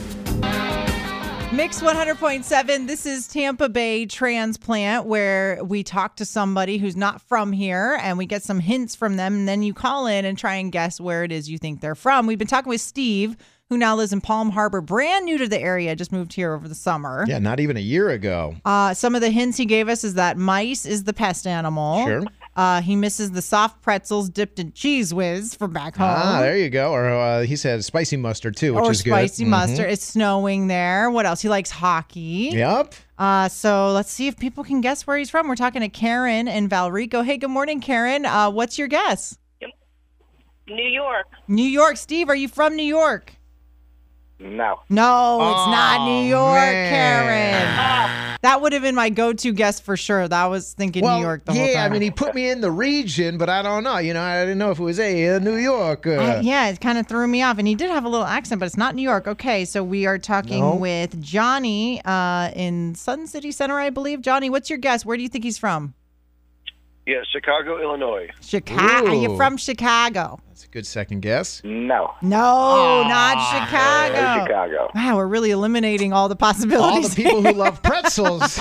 [1.53, 2.87] Mix 100.7.
[2.87, 8.17] This is Tampa Bay Transplant, where we talk to somebody who's not from here and
[8.17, 9.33] we get some hints from them.
[9.33, 11.93] And then you call in and try and guess where it is you think they're
[11.93, 12.25] from.
[12.25, 13.35] We've been talking with Steve,
[13.69, 16.69] who now lives in Palm Harbor, brand new to the area, just moved here over
[16.69, 17.25] the summer.
[17.27, 18.55] yeah, not even a year ago.
[18.63, 22.05] Uh, some of the hints he gave us is that mice is the pest animal.
[22.05, 22.23] Sure.
[22.53, 26.09] Uh, he misses the soft pretzels dipped in Cheez Whiz from back home.
[26.11, 26.91] Ah, there you go.
[26.91, 29.11] Or uh, he said spicy mustard too, which or is good.
[29.11, 29.49] spicy Mhm.
[29.49, 29.89] mustard.
[29.89, 31.09] It's snowing there.
[31.09, 31.41] What else?
[31.41, 32.49] He likes hockey.
[32.51, 32.93] Yep.
[33.17, 35.47] Uh, so let's see if people can guess where he's from.
[35.47, 37.23] We're talking to Karen and Valrico.
[37.23, 38.25] Hey, good morning, Karen.
[38.25, 39.37] Uh, what's your guess?
[40.67, 41.25] New York.
[41.47, 41.97] New York.
[41.97, 43.33] Steve, are you from New York?
[44.39, 44.79] No.
[44.89, 46.89] No, it's not New York, man.
[48.17, 48.30] Karen.
[48.41, 50.27] That would have been my go-to guess for sure.
[50.27, 51.75] That was thinking Well, New York the yeah, whole time.
[51.75, 53.99] Yeah, I mean, he put me in the region, but I don't know.
[53.99, 56.07] You know, I didn't know if it was a uh, New York.
[56.07, 57.59] Uh, Uh, yeah, it kind of threw me off.
[57.59, 59.27] And he did have a little accent, but it's not New York.
[59.27, 60.75] Okay, so we are talking No.
[60.75, 64.21] with Johnny uh, in Sun City Center, I believe.
[64.21, 65.05] Johnny, what's your guess?
[65.05, 65.93] Where do you think he's from?
[67.07, 68.29] Yeah, Chicago, Illinois.
[68.41, 69.07] Chicago.
[69.09, 69.37] Are you Ooh.
[69.37, 70.39] from Chicago?
[70.49, 71.61] That's a good second guess.
[71.63, 72.13] No.
[72.21, 74.45] No, not No Chicago.
[74.45, 74.91] Chicago.
[74.93, 76.79] Wow, we're really eliminating all the possibilities.
[76.79, 77.15] All possibilities.
[77.15, 78.59] the people who love pretzels.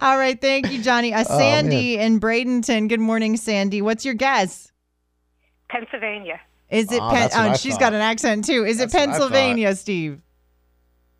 [0.00, 1.12] all right, thank you, Johnny.
[1.12, 2.88] Uh, Oh, Sandy in Bradenton.
[2.88, 3.82] Good morning, Sandy.
[3.82, 4.70] What's your guess?
[5.68, 6.40] Pennsylvania.
[6.70, 7.80] Is it Oh, Pen- that's what oh, I she's thought.
[7.80, 8.64] got an accent too.
[8.64, 9.12] Is That's it what I thought.
[9.20, 10.20] Pennsylvania, Steve?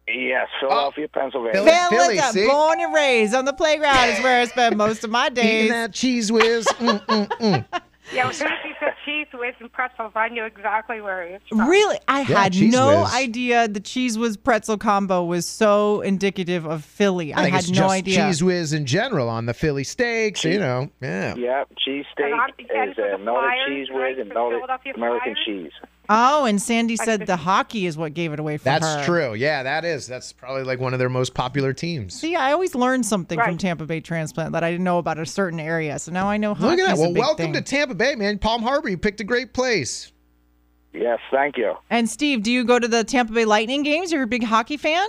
[0.08, 1.62] Yes, Philadelphia, Pennsylvania.
[1.64, 1.70] Philly.
[1.90, 2.46] Philadelphia, see?
[2.46, 5.70] born and raised on the playground is where I spend most of my Eating days.
[5.70, 6.66] that Cheez Whiz.
[6.78, 7.64] Mm, mm, mm.
[8.12, 11.32] Yeah, as soon as he said Cheez Whiz and pretzels, I knew exactly where he
[11.32, 11.68] was from.
[11.68, 13.12] Really, I Yeah, had no Whiz.
[13.14, 17.34] idea the Cheez Whiz pretzel combo was so indicative of Philly.
[17.34, 18.18] I, I think had it's no just idea.
[18.20, 20.44] Cheez Whiz in general on the Philly steaks.
[20.44, 21.34] You know, yeah.
[21.34, 24.34] Yep, cheesesteak And I'm- and is for uh, the melted cheese right, whiz and for
[24.34, 25.44] melted Philadelphia American Flyers?
[25.44, 25.72] cheese.
[26.08, 29.04] Oh, and Sandy said the hockey is what gave it away for That's her.
[29.04, 29.34] true.
[29.34, 30.06] Yeah, that is.
[30.06, 32.14] That's probably like one of their most popular teams.
[32.14, 35.26] See, I always learn something from Tampa Bay transplant that I didn't know about a
[35.26, 35.98] certain area.
[35.98, 36.98] So now I know Look at that.
[36.98, 37.60] Well, big welcome to.
[37.60, 38.38] Tampa Bay, man.
[38.38, 40.12] Palm Harbor, you picked a great place.
[40.92, 41.74] Yes, thank you.
[41.90, 44.12] And Steve, do you go to the Tampa Bay Lightning games?
[44.12, 45.06] You're a big hockey fan?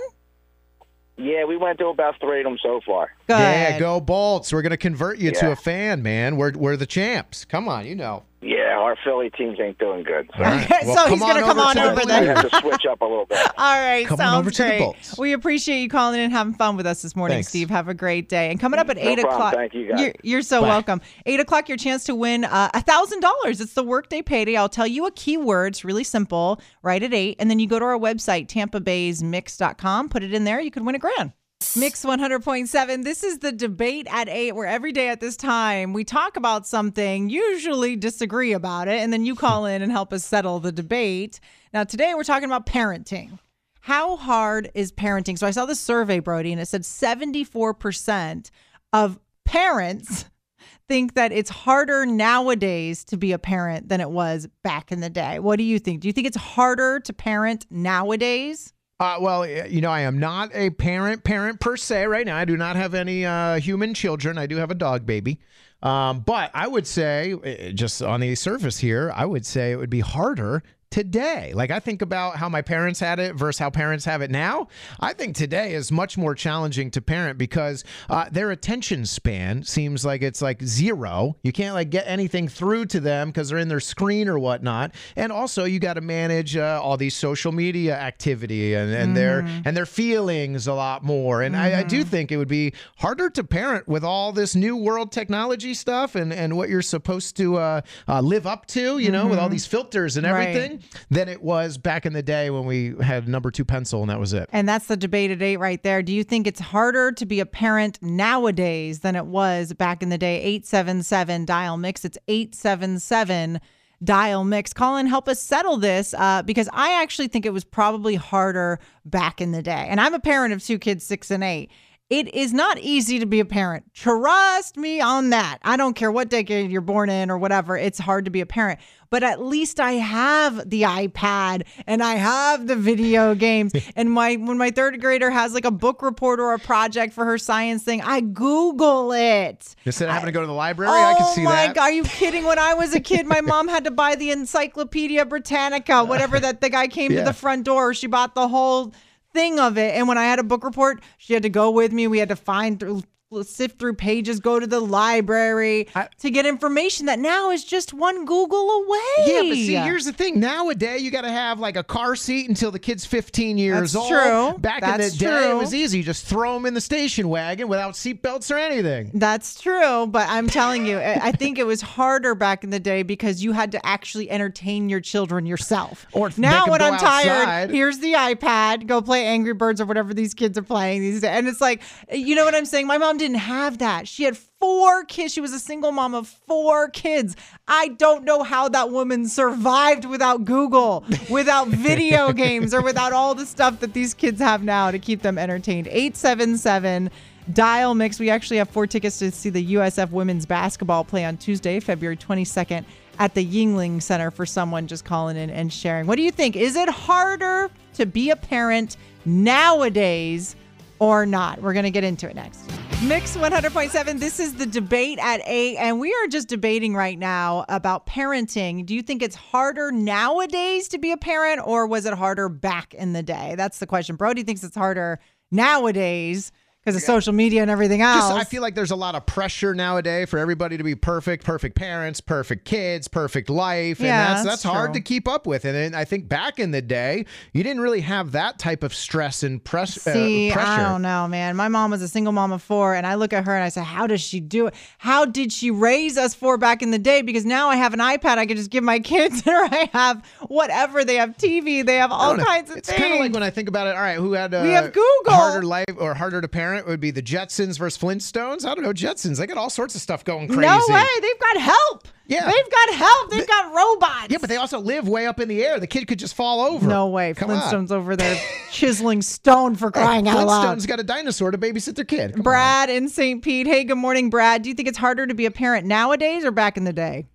[1.16, 3.10] Yeah, we went to about three of them so far.
[3.26, 3.38] Good.
[3.38, 4.52] Yeah, go Bolts.
[4.52, 6.36] We're going to convert you to a fan, man.
[6.36, 7.44] We're, we're the champs.
[7.44, 8.22] Come on, you know.
[8.40, 10.30] Yeah, our Philly teams ain't doing good.
[10.36, 10.68] So All right.
[10.84, 12.26] So he's gonna come on to the over we then.
[12.36, 13.38] have to switch up a little bit.
[13.58, 14.78] All right, Come on sounds over to the great.
[14.78, 15.18] Bolts.
[15.18, 17.48] We appreciate you calling in and having fun with us this morning, Thanks.
[17.48, 17.68] Steve.
[17.70, 18.50] Have a great day.
[18.50, 19.34] And coming up at No eight problem.
[19.34, 20.00] o'clock, Thank you, guys.
[20.00, 20.68] You're, you're so Bye.
[20.68, 21.00] welcome.
[21.26, 23.60] Eight o'clock, your chance to win uh, a thousand dollars.
[23.60, 24.56] It's the workday payday.
[24.56, 25.72] I'll tell you a keyword.
[25.72, 26.60] It's really simple.
[26.82, 30.08] Right at eight, and then you go to our website, TampaBaysMix.com.
[30.10, 30.60] Put it in there.
[30.60, 31.32] You could win a grand.
[31.76, 33.04] Mix 100.7.
[33.04, 36.66] This is the debate at 8, where every day at this time we talk about
[36.66, 40.72] something, usually disagree about it, and then you call in and help us settle the
[40.72, 41.40] debate.
[41.72, 43.38] Now, today we're talking about parenting.
[43.80, 45.38] How hard is parenting?
[45.38, 48.50] So I saw this survey, Brody, and it said 74%
[48.92, 50.24] of parents
[50.88, 55.10] think that it's harder nowadays to be a parent than it was back in the
[55.10, 55.38] day.
[55.38, 56.00] What do you think?
[56.00, 58.72] Do you think it's harder to parent nowadays?
[59.00, 62.36] Uh, well, you know, I am not a parent parent per se right now.
[62.36, 64.36] I do not have any uh, human children.
[64.38, 65.38] I do have a dog baby.
[65.82, 69.76] Um, but I would say, eh, just on the surface here, I would say it
[69.76, 71.52] would be harder today.
[71.54, 74.68] Like I think about how my parents had it versus how parents have it now.
[75.00, 80.04] I think today is much more challenging to parent because uh, their attention span seems
[80.04, 81.36] like it's like zero.
[81.42, 84.94] You can't like get anything through to them because they're in their screen or whatnot.
[85.16, 89.40] And also you got to manage uh, all these social media activity and, and their
[89.64, 91.42] and their feelings a lot more.
[91.42, 94.76] And I, I do think it would be harder to parent with all this new
[94.76, 98.98] world technology stuff and and what you're supposed to uh, uh, live up to.
[98.98, 100.77] You know, with all these filters and Right.
[101.10, 104.20] Than it was back in the day when we had number two pencil and that
[104.20, 104.48] was it.
[104.52, 106.02] And that's the debate at eight right there.
[106.02, 110.08] Do you think it's harder to be a parent nowadays than it was back in
[110.08, 110.40] the day?
[110.42, 112.04] 877 dial mix.
[112.04, 113.60] It's 877
[114.02, 114.72] dial mix.
[114.72, 119.40] Colin, help us settle this uh, because I actually think it was probably harder back
[119.40, 119.86] in the day.
[119.88, 121.70] And I'm a parent of two kids, six and eight.
[122.10, 123.92] It is not easy to be a parent.
[123.92, 125.58] Trust me on that.
[125.62, 127.76] I don't care what decade you're born in or whatever.
[127.76, 128.80] It's hard to be a parent.
[129.10, 133.72] But at least I have the iPad and I have the video games.
[133.94, 137.26] and my when my third grader has like a book report or a project for
[137.26, 139.76] her science thing, I Google it.
[139.84, 141.74] Instead of having to go to the library, I can oh see oh my that.
[141.74, 142.44] god, are you kidding?
[142.44, 146.62] When I was a kid, my mom had to buy the Encyclopedia Britannica, whatever that
[146.62, 147.18] the guy came Yeah.
[147.20, 147.92] to the front door.
[147.92, 148.94] She bought the whole
[149.38, 149.94] thing of it.
[149.94, 152.08] And when I had a book report, she had to go with me.
[152.08, 153.02] We had to find through
[153.42, 155.86] sift through pages, go to the library
[156.18, 159.26] to get information that now is just one Google away.
[159.26, 160.40] Yeah, but see, here's the thing.
[160.40, 163.96] Nowadays, you got to have like a car seat until the kid's 15 years That's
[163.96, 164.08] old.
[164.08, 164.58] true.
[164.58, 165.98] Back in That's the day, it was easy.
[165.98, 169.10] You just throw them in the station wagon without seatbelts or anything.
[169.12, 172.80] That's true, but I'm telling you, I I think it was harder back in the
[172.80, 176.06] day because you had to actually entertain your children yourself.
[176.12, 178.86] Or now, when I'm tired, here's the iPad.
[178.86, 181.30] Go play Angry Birds or whatever these kids are playing these days.
[181.30, 182.86] And it's like, you know what I'm saying?
[182.86, 184.08] My mom didn't have that.
[184.08, 185.32] She had four kids.
[185.32, 187.36] She was a single mom of four kids.
[187.66, 193.34] I don't know how that woman survived without Google, without video games, or without all
[193.34, 195.86] the stuff that these kids have now to keep them entertained.
[195.88, 197.10] 877
[197.52, 198.18] Dial Mix.
[198.18, 202.16] We actually have four tickets to see the USF women's basketball play on Tuesday, February
[202.16, 202.84] 22nd
[203.18, 206.06] at the Yuengling Center for someone just calling in and sharing.
[206.06, 206.56] What do you think?
[206.56, 210.56] Is it harder to be a parent nowadays
[210.98, 211.60] or not?
[211.62, 212.70] We're going to get into it next.
[213.04, 214.18] Mix 100.7.
[214.18, 218.84] This is the debate at 8, and we are just debating right now about parenting.
[218.84, 222.94] Do you think it's harder nowadays to be a parent, or was it harder back
[222.94, 223.54] in the day?
[223.56, 224.16] That's the question.
[224.16, 225.20] Brody thinks it's harder
[225.52, 226.50] nowadays
[226.88, 228.28] because of social media and everything else.
[228.30, 231.44] Just, I feel like there's a lot of pressure nowadays for everybody to be perfect,
[231.44, 235.64] perfect parents, perfect kids, perfect life, and that's that's that's hard to keep up with.
[235.64, 239.42] And, I think back in the day, you didn't really have that type of stress
[239.42, 240.70] and press, See, uh, pressure.
[240.70, 241.56] I don't know, man.
[241.56, 243.68] My mom was a single mom of four, and I look at her and I
[243.68, 244.74] say, How does she do it?
[244.98, 247.22] How did she raise us four back in the day?
[247.22, 250.24] Because now I have an iPad I can just give my kids, or I have
[250.48, 251.04] whatever.
[251.04, 252.44] They have TV, they have all know.
[252.44, 252.98] kinds of it's things.
[252.98, 253.94] It's kind of like when I think about it.
[253.96, 255.32] All right, who had uh, We have Google.
[255.32, 258.64] harder life or harder to parent would be the Jetsons versus Flintstones.
[258.64, 259.38] I don't know Jetsons.
[259.38, 260.60] They got all sorts of stuff going crazy.
[260.62, 261.04] no way.
[261.20, 262.08] They've got help.
[262.26, 262.44] Yeah.
[262.50, 263.30] They've got help.
[263.30, 264.26] They've got robots.
[264.28, 265.80] Yeah, but they also live way up in the air.
[265.80, 266.86] The kid could just fall over.
[266.86, 267.32] No way.
[267.34, 267.58] Come on.
[267.60, 268.38] Flintstones over there
[268.70, 270.78] chiseling stone for crying out loud.
[270.78, 272.32] Flintstones got a dinosaur to babysit their kid.
[272.32, 272.44] Come on.
[272.44, 273.42] Brad in St.
[273.42, 273.66] Pete.
[273.66, 274.62] Hey, good morning, Brad.
[274.62, 277.26] Do you think it's harder to be a parent nowadays or back in the day?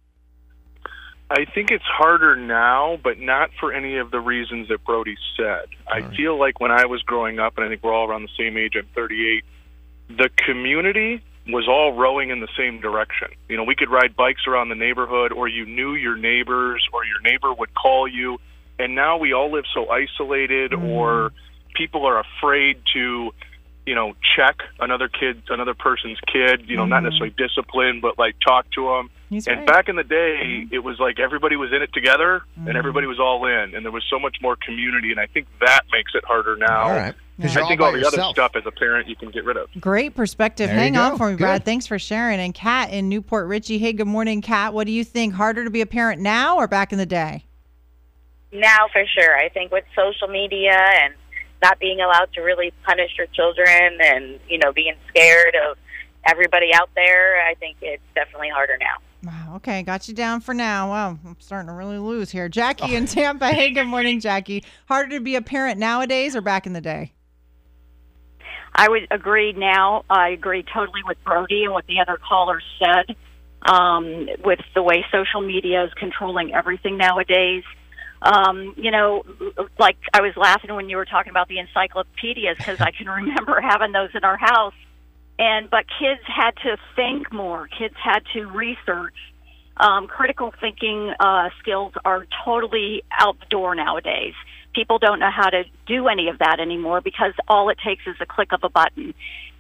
[1.30, 5.66] I think it's harder now, but not for any of the reasons that Brody said.
[5.88, 8.36] I feel like when I was growing up, and I think we're all around the
[8.38, 9.44] same age, I'm 38,
[10.10, 13.30] the community was all rowing in the same direction.
[13.50, 17.06] You know, we could ride bikes around the neighborhood, or you knew your neighbors, or
[17.06, 18.38] your neighbor would call you.
[18.80, 20.90] And now we all live so isolated, mm.
[20.90, 21.32] or
[21.76, 23.32] people are afraid to,
[23.86, 26.63] you know, check another kid, another person's kid.
[26.67, 27.06] You know, not mm-hmm.
[27.06, 29.10] necessarily discipline, but like talk to them.
[29.30, 29.67] He's and right.
[29.67, 30.74] back in the day, mm-hmm.
[30.74, 32.78] it was like everybody was in it together, and mm-hmm.
[32.78, 35.12] everybody was all in, and there was so much more community.
[35.12, 36.84] And I think that makes it harder now.
[36.84, 37.15] All right.
[37.41, 39.43] 'Cause I you're all think all the other stuff as a parent you can get
[39.43, 39.67] rid of.
[39.80, 40.69] Great perspective.
[40.69, 41.62] There Hang on for me, Brad.
[41.62, 41.65] Good.
[41.65, 42.39] Thanks for sharing.
[42.39, 43.80] And Kat in New Port Richey.
[43.80, 44.71] Hey, good morning, Kat.
[44.71, 45.34] What do you think?
[45.34, 47.46] Harder to be a parent now or back in the day?
[48.54, 49.36] now for sure.
[49.36, 51.13] I think with social media and
[51.64, 55.78] not being allowed to really punish your children and, you know, being scared of
[56.26, 58.98] everybody out there, I think it's definitely harder now.
[59.24, 60.90] Wow, okay, got you down for now.
[60.90, 62.50] Wow, I'm starting to really lose here.
[62.50, 63.48] Jackie in Tampa.
[63.48, 64.66] Hey, good morning, Jackie.
[64.88, 67.14] Harder to be a parent nowadays or back in the day?
[68.76, 70.04] I would agree now.
[70.10, 73.16] I agree totally with Brody and what the other callers said.
[73.62, 77.64] Um, with the way social media is controlling everything nowadays.
[78.24, 79.24] Um, you know,
[79.78, 83.60] like I was laughing when you were talking about the encyclopedias because I can remember
[83.60, 84.74] having those in our house.
[85.38, 87.67] And but kids had to think more.
[87.67, 89.15] Kids had to research.
[89.76, 94.36] Um, critical thinking uh, skills are totally out the door nowadays.
[94.76, 98.15] People don't know how to do any of that anymore because all it takes is
[98.21, 99.13] a click of a button.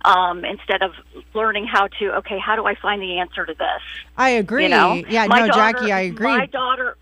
[0.05, 0.91] Um, instead of
[1.33, 3.81] learning how to, okay, how do I find the answer to this?
[4.17, 4.63] I agree.
[4.63, 4.93] You know?
[5.09, 6.27] yeah, My no, daughter- Jackie, I agree.
[6.27, 6.97] My daughter,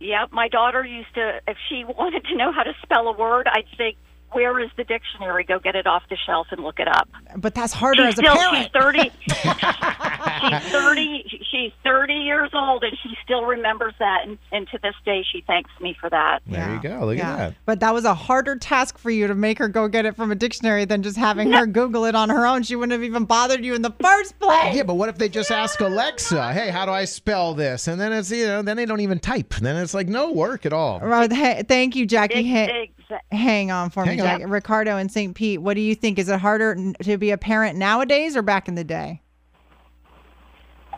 [0.00, 3.46] yep, my daughter used to, if she wanted to know how to spell a word,
[3.50, 3.96] I'd say,
[4.32, 5.44] where is the dictionary?
[5.44, 7.08] Go get it off the shelf and look it up.
[7.36, 9.12] But that's harder she's as a still, parent.
[9.26, 9.98] She's 30.
[10.40, 11.24] she's 30.
[11.50, 14.26] She's 30 years old, and she still remembers that.
[14.26, 16.40] And, and to this day, she thanks me for that.
[16.46, 17.06] There you go.
[17.06, 17.32] Look Yeah.
[17.32, 17.54] at that.
[17.66, 20.30] But that was a harder task for you to make her go get it from
[20.32, 22.62] a dictionary than just having her Google it on her own.
[22.62, 24.74] She wouldn't have even bothered you in the first place.
[24.74, 28.00] Yeah, but what if they just ask Alexa, "Hey, how do I spell this?" And
[28.00, 29.54] then it's you know, then they don't even type.
[29.56, 31.00] Then it's like no work at all.
[31.00, 32.48] Right, hey, thank you, Jackie.
[32.50, 34.26] Ha- Exa- hang on for Hang me, on.
[34.28, 34.44] Jackie.
[34.46, 35.34] Ricardo and St.
[35.34, 35.60] Pete.
[35.62, 36.18] What do you think?
[36.18, 39.22] Is it harder to be a parent nowadays or back in the day?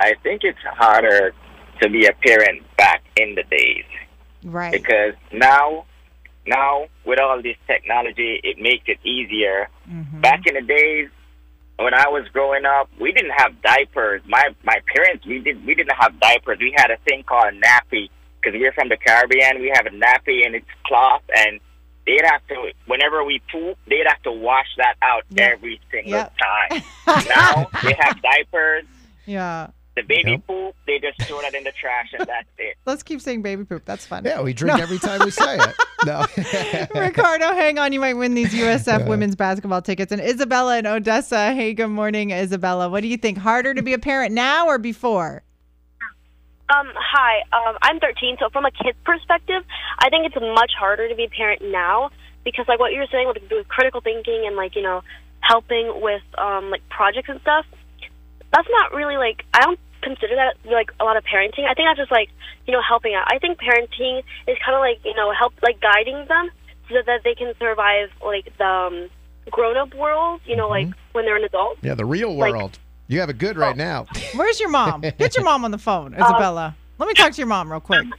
[0.00, 1.32] I think it's harder
[1.82, 3.84] to be a parent back in the days
[4.44, 4.72] Right.
[4.72, 5.84] because now,
[6.46, 9.68] now with all this technology, it makes it easier.
[9.88, 10.20] Mm-hmm.
[10.20, 11.08] Back in the days
[11.78, 14.20] when I was growing up, we didn't have diapers.
[14.26, 16.58] My my parents, we did we didn't have diapers.
[16.60, 19.60] We had a thing called a nappy because we're from the Caribbean.
[19.60, 21.60] We have a nappy and it's cloth and.
[22.06, 26.32] They'd have to, whenever we poop, they'd have to wash that out every single Yep.
[26.38, 26.82] time.
[27.28, 28.84] now they have diapers.
[29.26, 29.68] Yeah.
[30.00, 32.76] The baby poop, they just throw that in the trash and that's it.
[32.86, 33.84] Let's keep saying baby poop.
[33.84, 34.24] That's fun.
[34.24, 34.82] Yeah, we drink No.
[34.82, 35.74] every time we say it.
[36.06, 36.24] No.
[36.98, 37.92] Ricardo, hang on.
[37.92, 40.10] You might win these USF women's basketball tickets.
[40.12, 41.52] And Isabella in Odessa.
[41.52, 42.88] Hey, good morning, Isabella.
[42.88, 43.36] What do you think?
[43.36, 45.42] Harder to be a parent now or before?
[46.74, 49.62] Um, hi, um, I'm 13, so from a kid's perspective,
[49.98, 52.10] I think it's much harder to be a parent now
[52.44, 55.02] because, like, what you were saying with, with critical thinking and, like, you know,
[55.40, 57.66] helping with, um, like, projects and stuff,
[58.54, 61.64] that's not really, like, I don't consider that, like, a lot of parenting.
[61.68, 62.28] I think that's just, like,
[62.66, 63.24] you know, helping out.
[63.32, 66.50] I think parenting is kind of like, you know, help, like, guiding them
[66.88, 69.08] so that they can survive, like, the um,
[69.50, 71.78] grown up world, you know, like, when they're an adult.
[71.82, 72.78] Yeah, the real Like- world.
[73.08, 74.06] you have it good right now.
[74.34, 75.00] Where's your mom?
[75.00, 76.76] Get your mom on the phone, Isabella.
[76.98, 78.06] Let me talk to your mom real quick.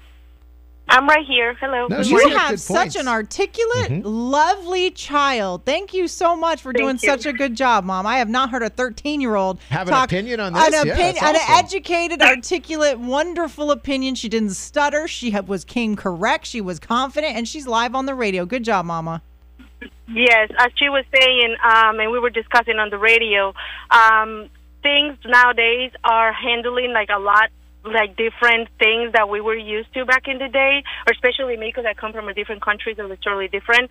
[0.91, 1.55] I'm right here.
[1.59, 1.87] Hello.
[1.87, 4.01] No, You have such an articulate, Mhm.
[4.03, 5.63] lovely child.
[5.65, 7.09] Thank you so much for doing you.
[7.09, 8.05] such a good job, Mom.
[8.05, 10.67] I have not heard a 13 year old Have an opinion on this?
[10.67, 11.55] An, Yeah, opin- that's an awesome.
[11.65, 14.15] educated, articulate, wonderful opinion.
[14.15, 15.07] She didn't stutter.
[15.07, 16.45] She was came correct.
[16.45, 18.45] She was confident, and she's live on the radio.
[18.45, 19.21] Good job, Mama.
[20.09, 23.53] Yes, as she was saying, um, and we were discussing on the radio,
[23.91, 24.49] um,
[24.83, 27.49] things nowadays are handling like a lot
[27.83, 31.67] like different things that we were used to back in the day, or especially me
[31.67, 33.89] because I come from a different country so it's totally different.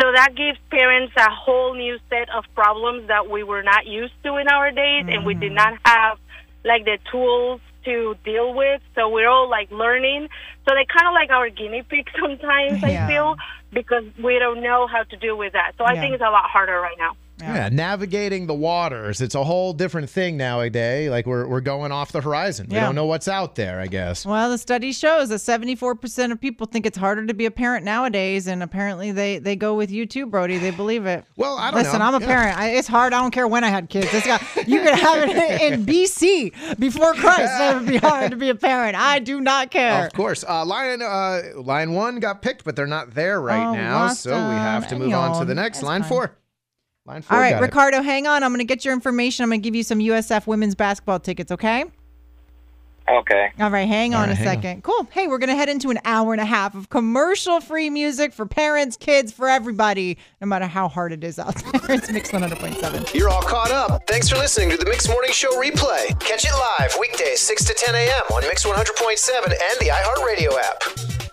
[0.00, 4.14] So that gives parents a whole new set of problems that we were not used
[4.24, 5.54] to in our days, and we did mm-hmm.
[5.54, 6.18] not have
[6.64, 8.82] like the tools to deal with.
[8.94, 10.28] So we're all like learning.
[10.68, 12.82] So they kind of like our guinea pigs sometimes.
[12.82, 13.04] Yeah.
[13.04, 13.36] I feel
[13.72, 15.72] because we don't know how to deal with that.
[15.78, 16.00] So I Yeah.
[16.00, 17.16] think it's a lot harder right now.
[17.40, 17.68] Yeah.
[17.70, 19.20] navigating the waters.
[19.20, 21.10] It's a whole different thing nowadays.
[21.10, 22.66] Like we're we're going off the horizon.
[22.70, 24.26] We don't know what's out there, I guess.
[24.26, 27.84] Well, the study shows that 74% of people think it's harder to be a parent
[27.84, 30.58] nowadays, and apparently they, they go with you too, Brody.
[30.58, 31.24] They believe it.
[31.36, 32.06] Well, I don't Listen, know.
[32.06, 32.26] I'm a Yeah.
[32.26, 32.58] parent.
[32.58, 33.12] I, it's hard.
[33.12, 34.08] I don't care when I had kids.
[34.12, 37.52] It's got, you could have it in, in BC before Christ.
[37.60, 38.96] It would be hard to be a parent.
[38.96, 40.06] I do not care.
[40.06, 40.44] Of course.
[40.46, 44.08] Uh, line uh, line one got picked, but they're not there right Oh, now.
[44.08, 45.78] So we have to move on to the next.
[45.78, 46.08] That's Line fine.
[46.08, 46.32] four.
[47.08, 47.36] Line four.
[47.36, 47.66] All right, got it.
[47.66, 48.44] Ricardo, hang on.
[48.44, 49.42] I'm going to get your information.
[49.42, 51.86] I'm going to give you some USF women's basketball tickets, okay?
[53.08, 53.50] Okay.
[53.58, 54.54] All right, hang All on right, a hang on.
[54.54, 54.84] second.
[54.84, 55.08] Cool.
[55.10, 58.34] Hey, we're going to head into an hour and a half of commercial free music
[58.34, 61.80] for parents, kids, for everybody, no matter how hard it is out there.
[61.96, 63.14] It's Mix 100.7.
[63.14, 64.02] You're all caught up.
[64.06, 66.08] Thanks for listening to the Mix Morning Show replay.
[66.20, 68.22] Catch it live weekdays 6 to 10 a.m.
[68.34, 71.27] on Mix 100.7 and the iHeartRadio app.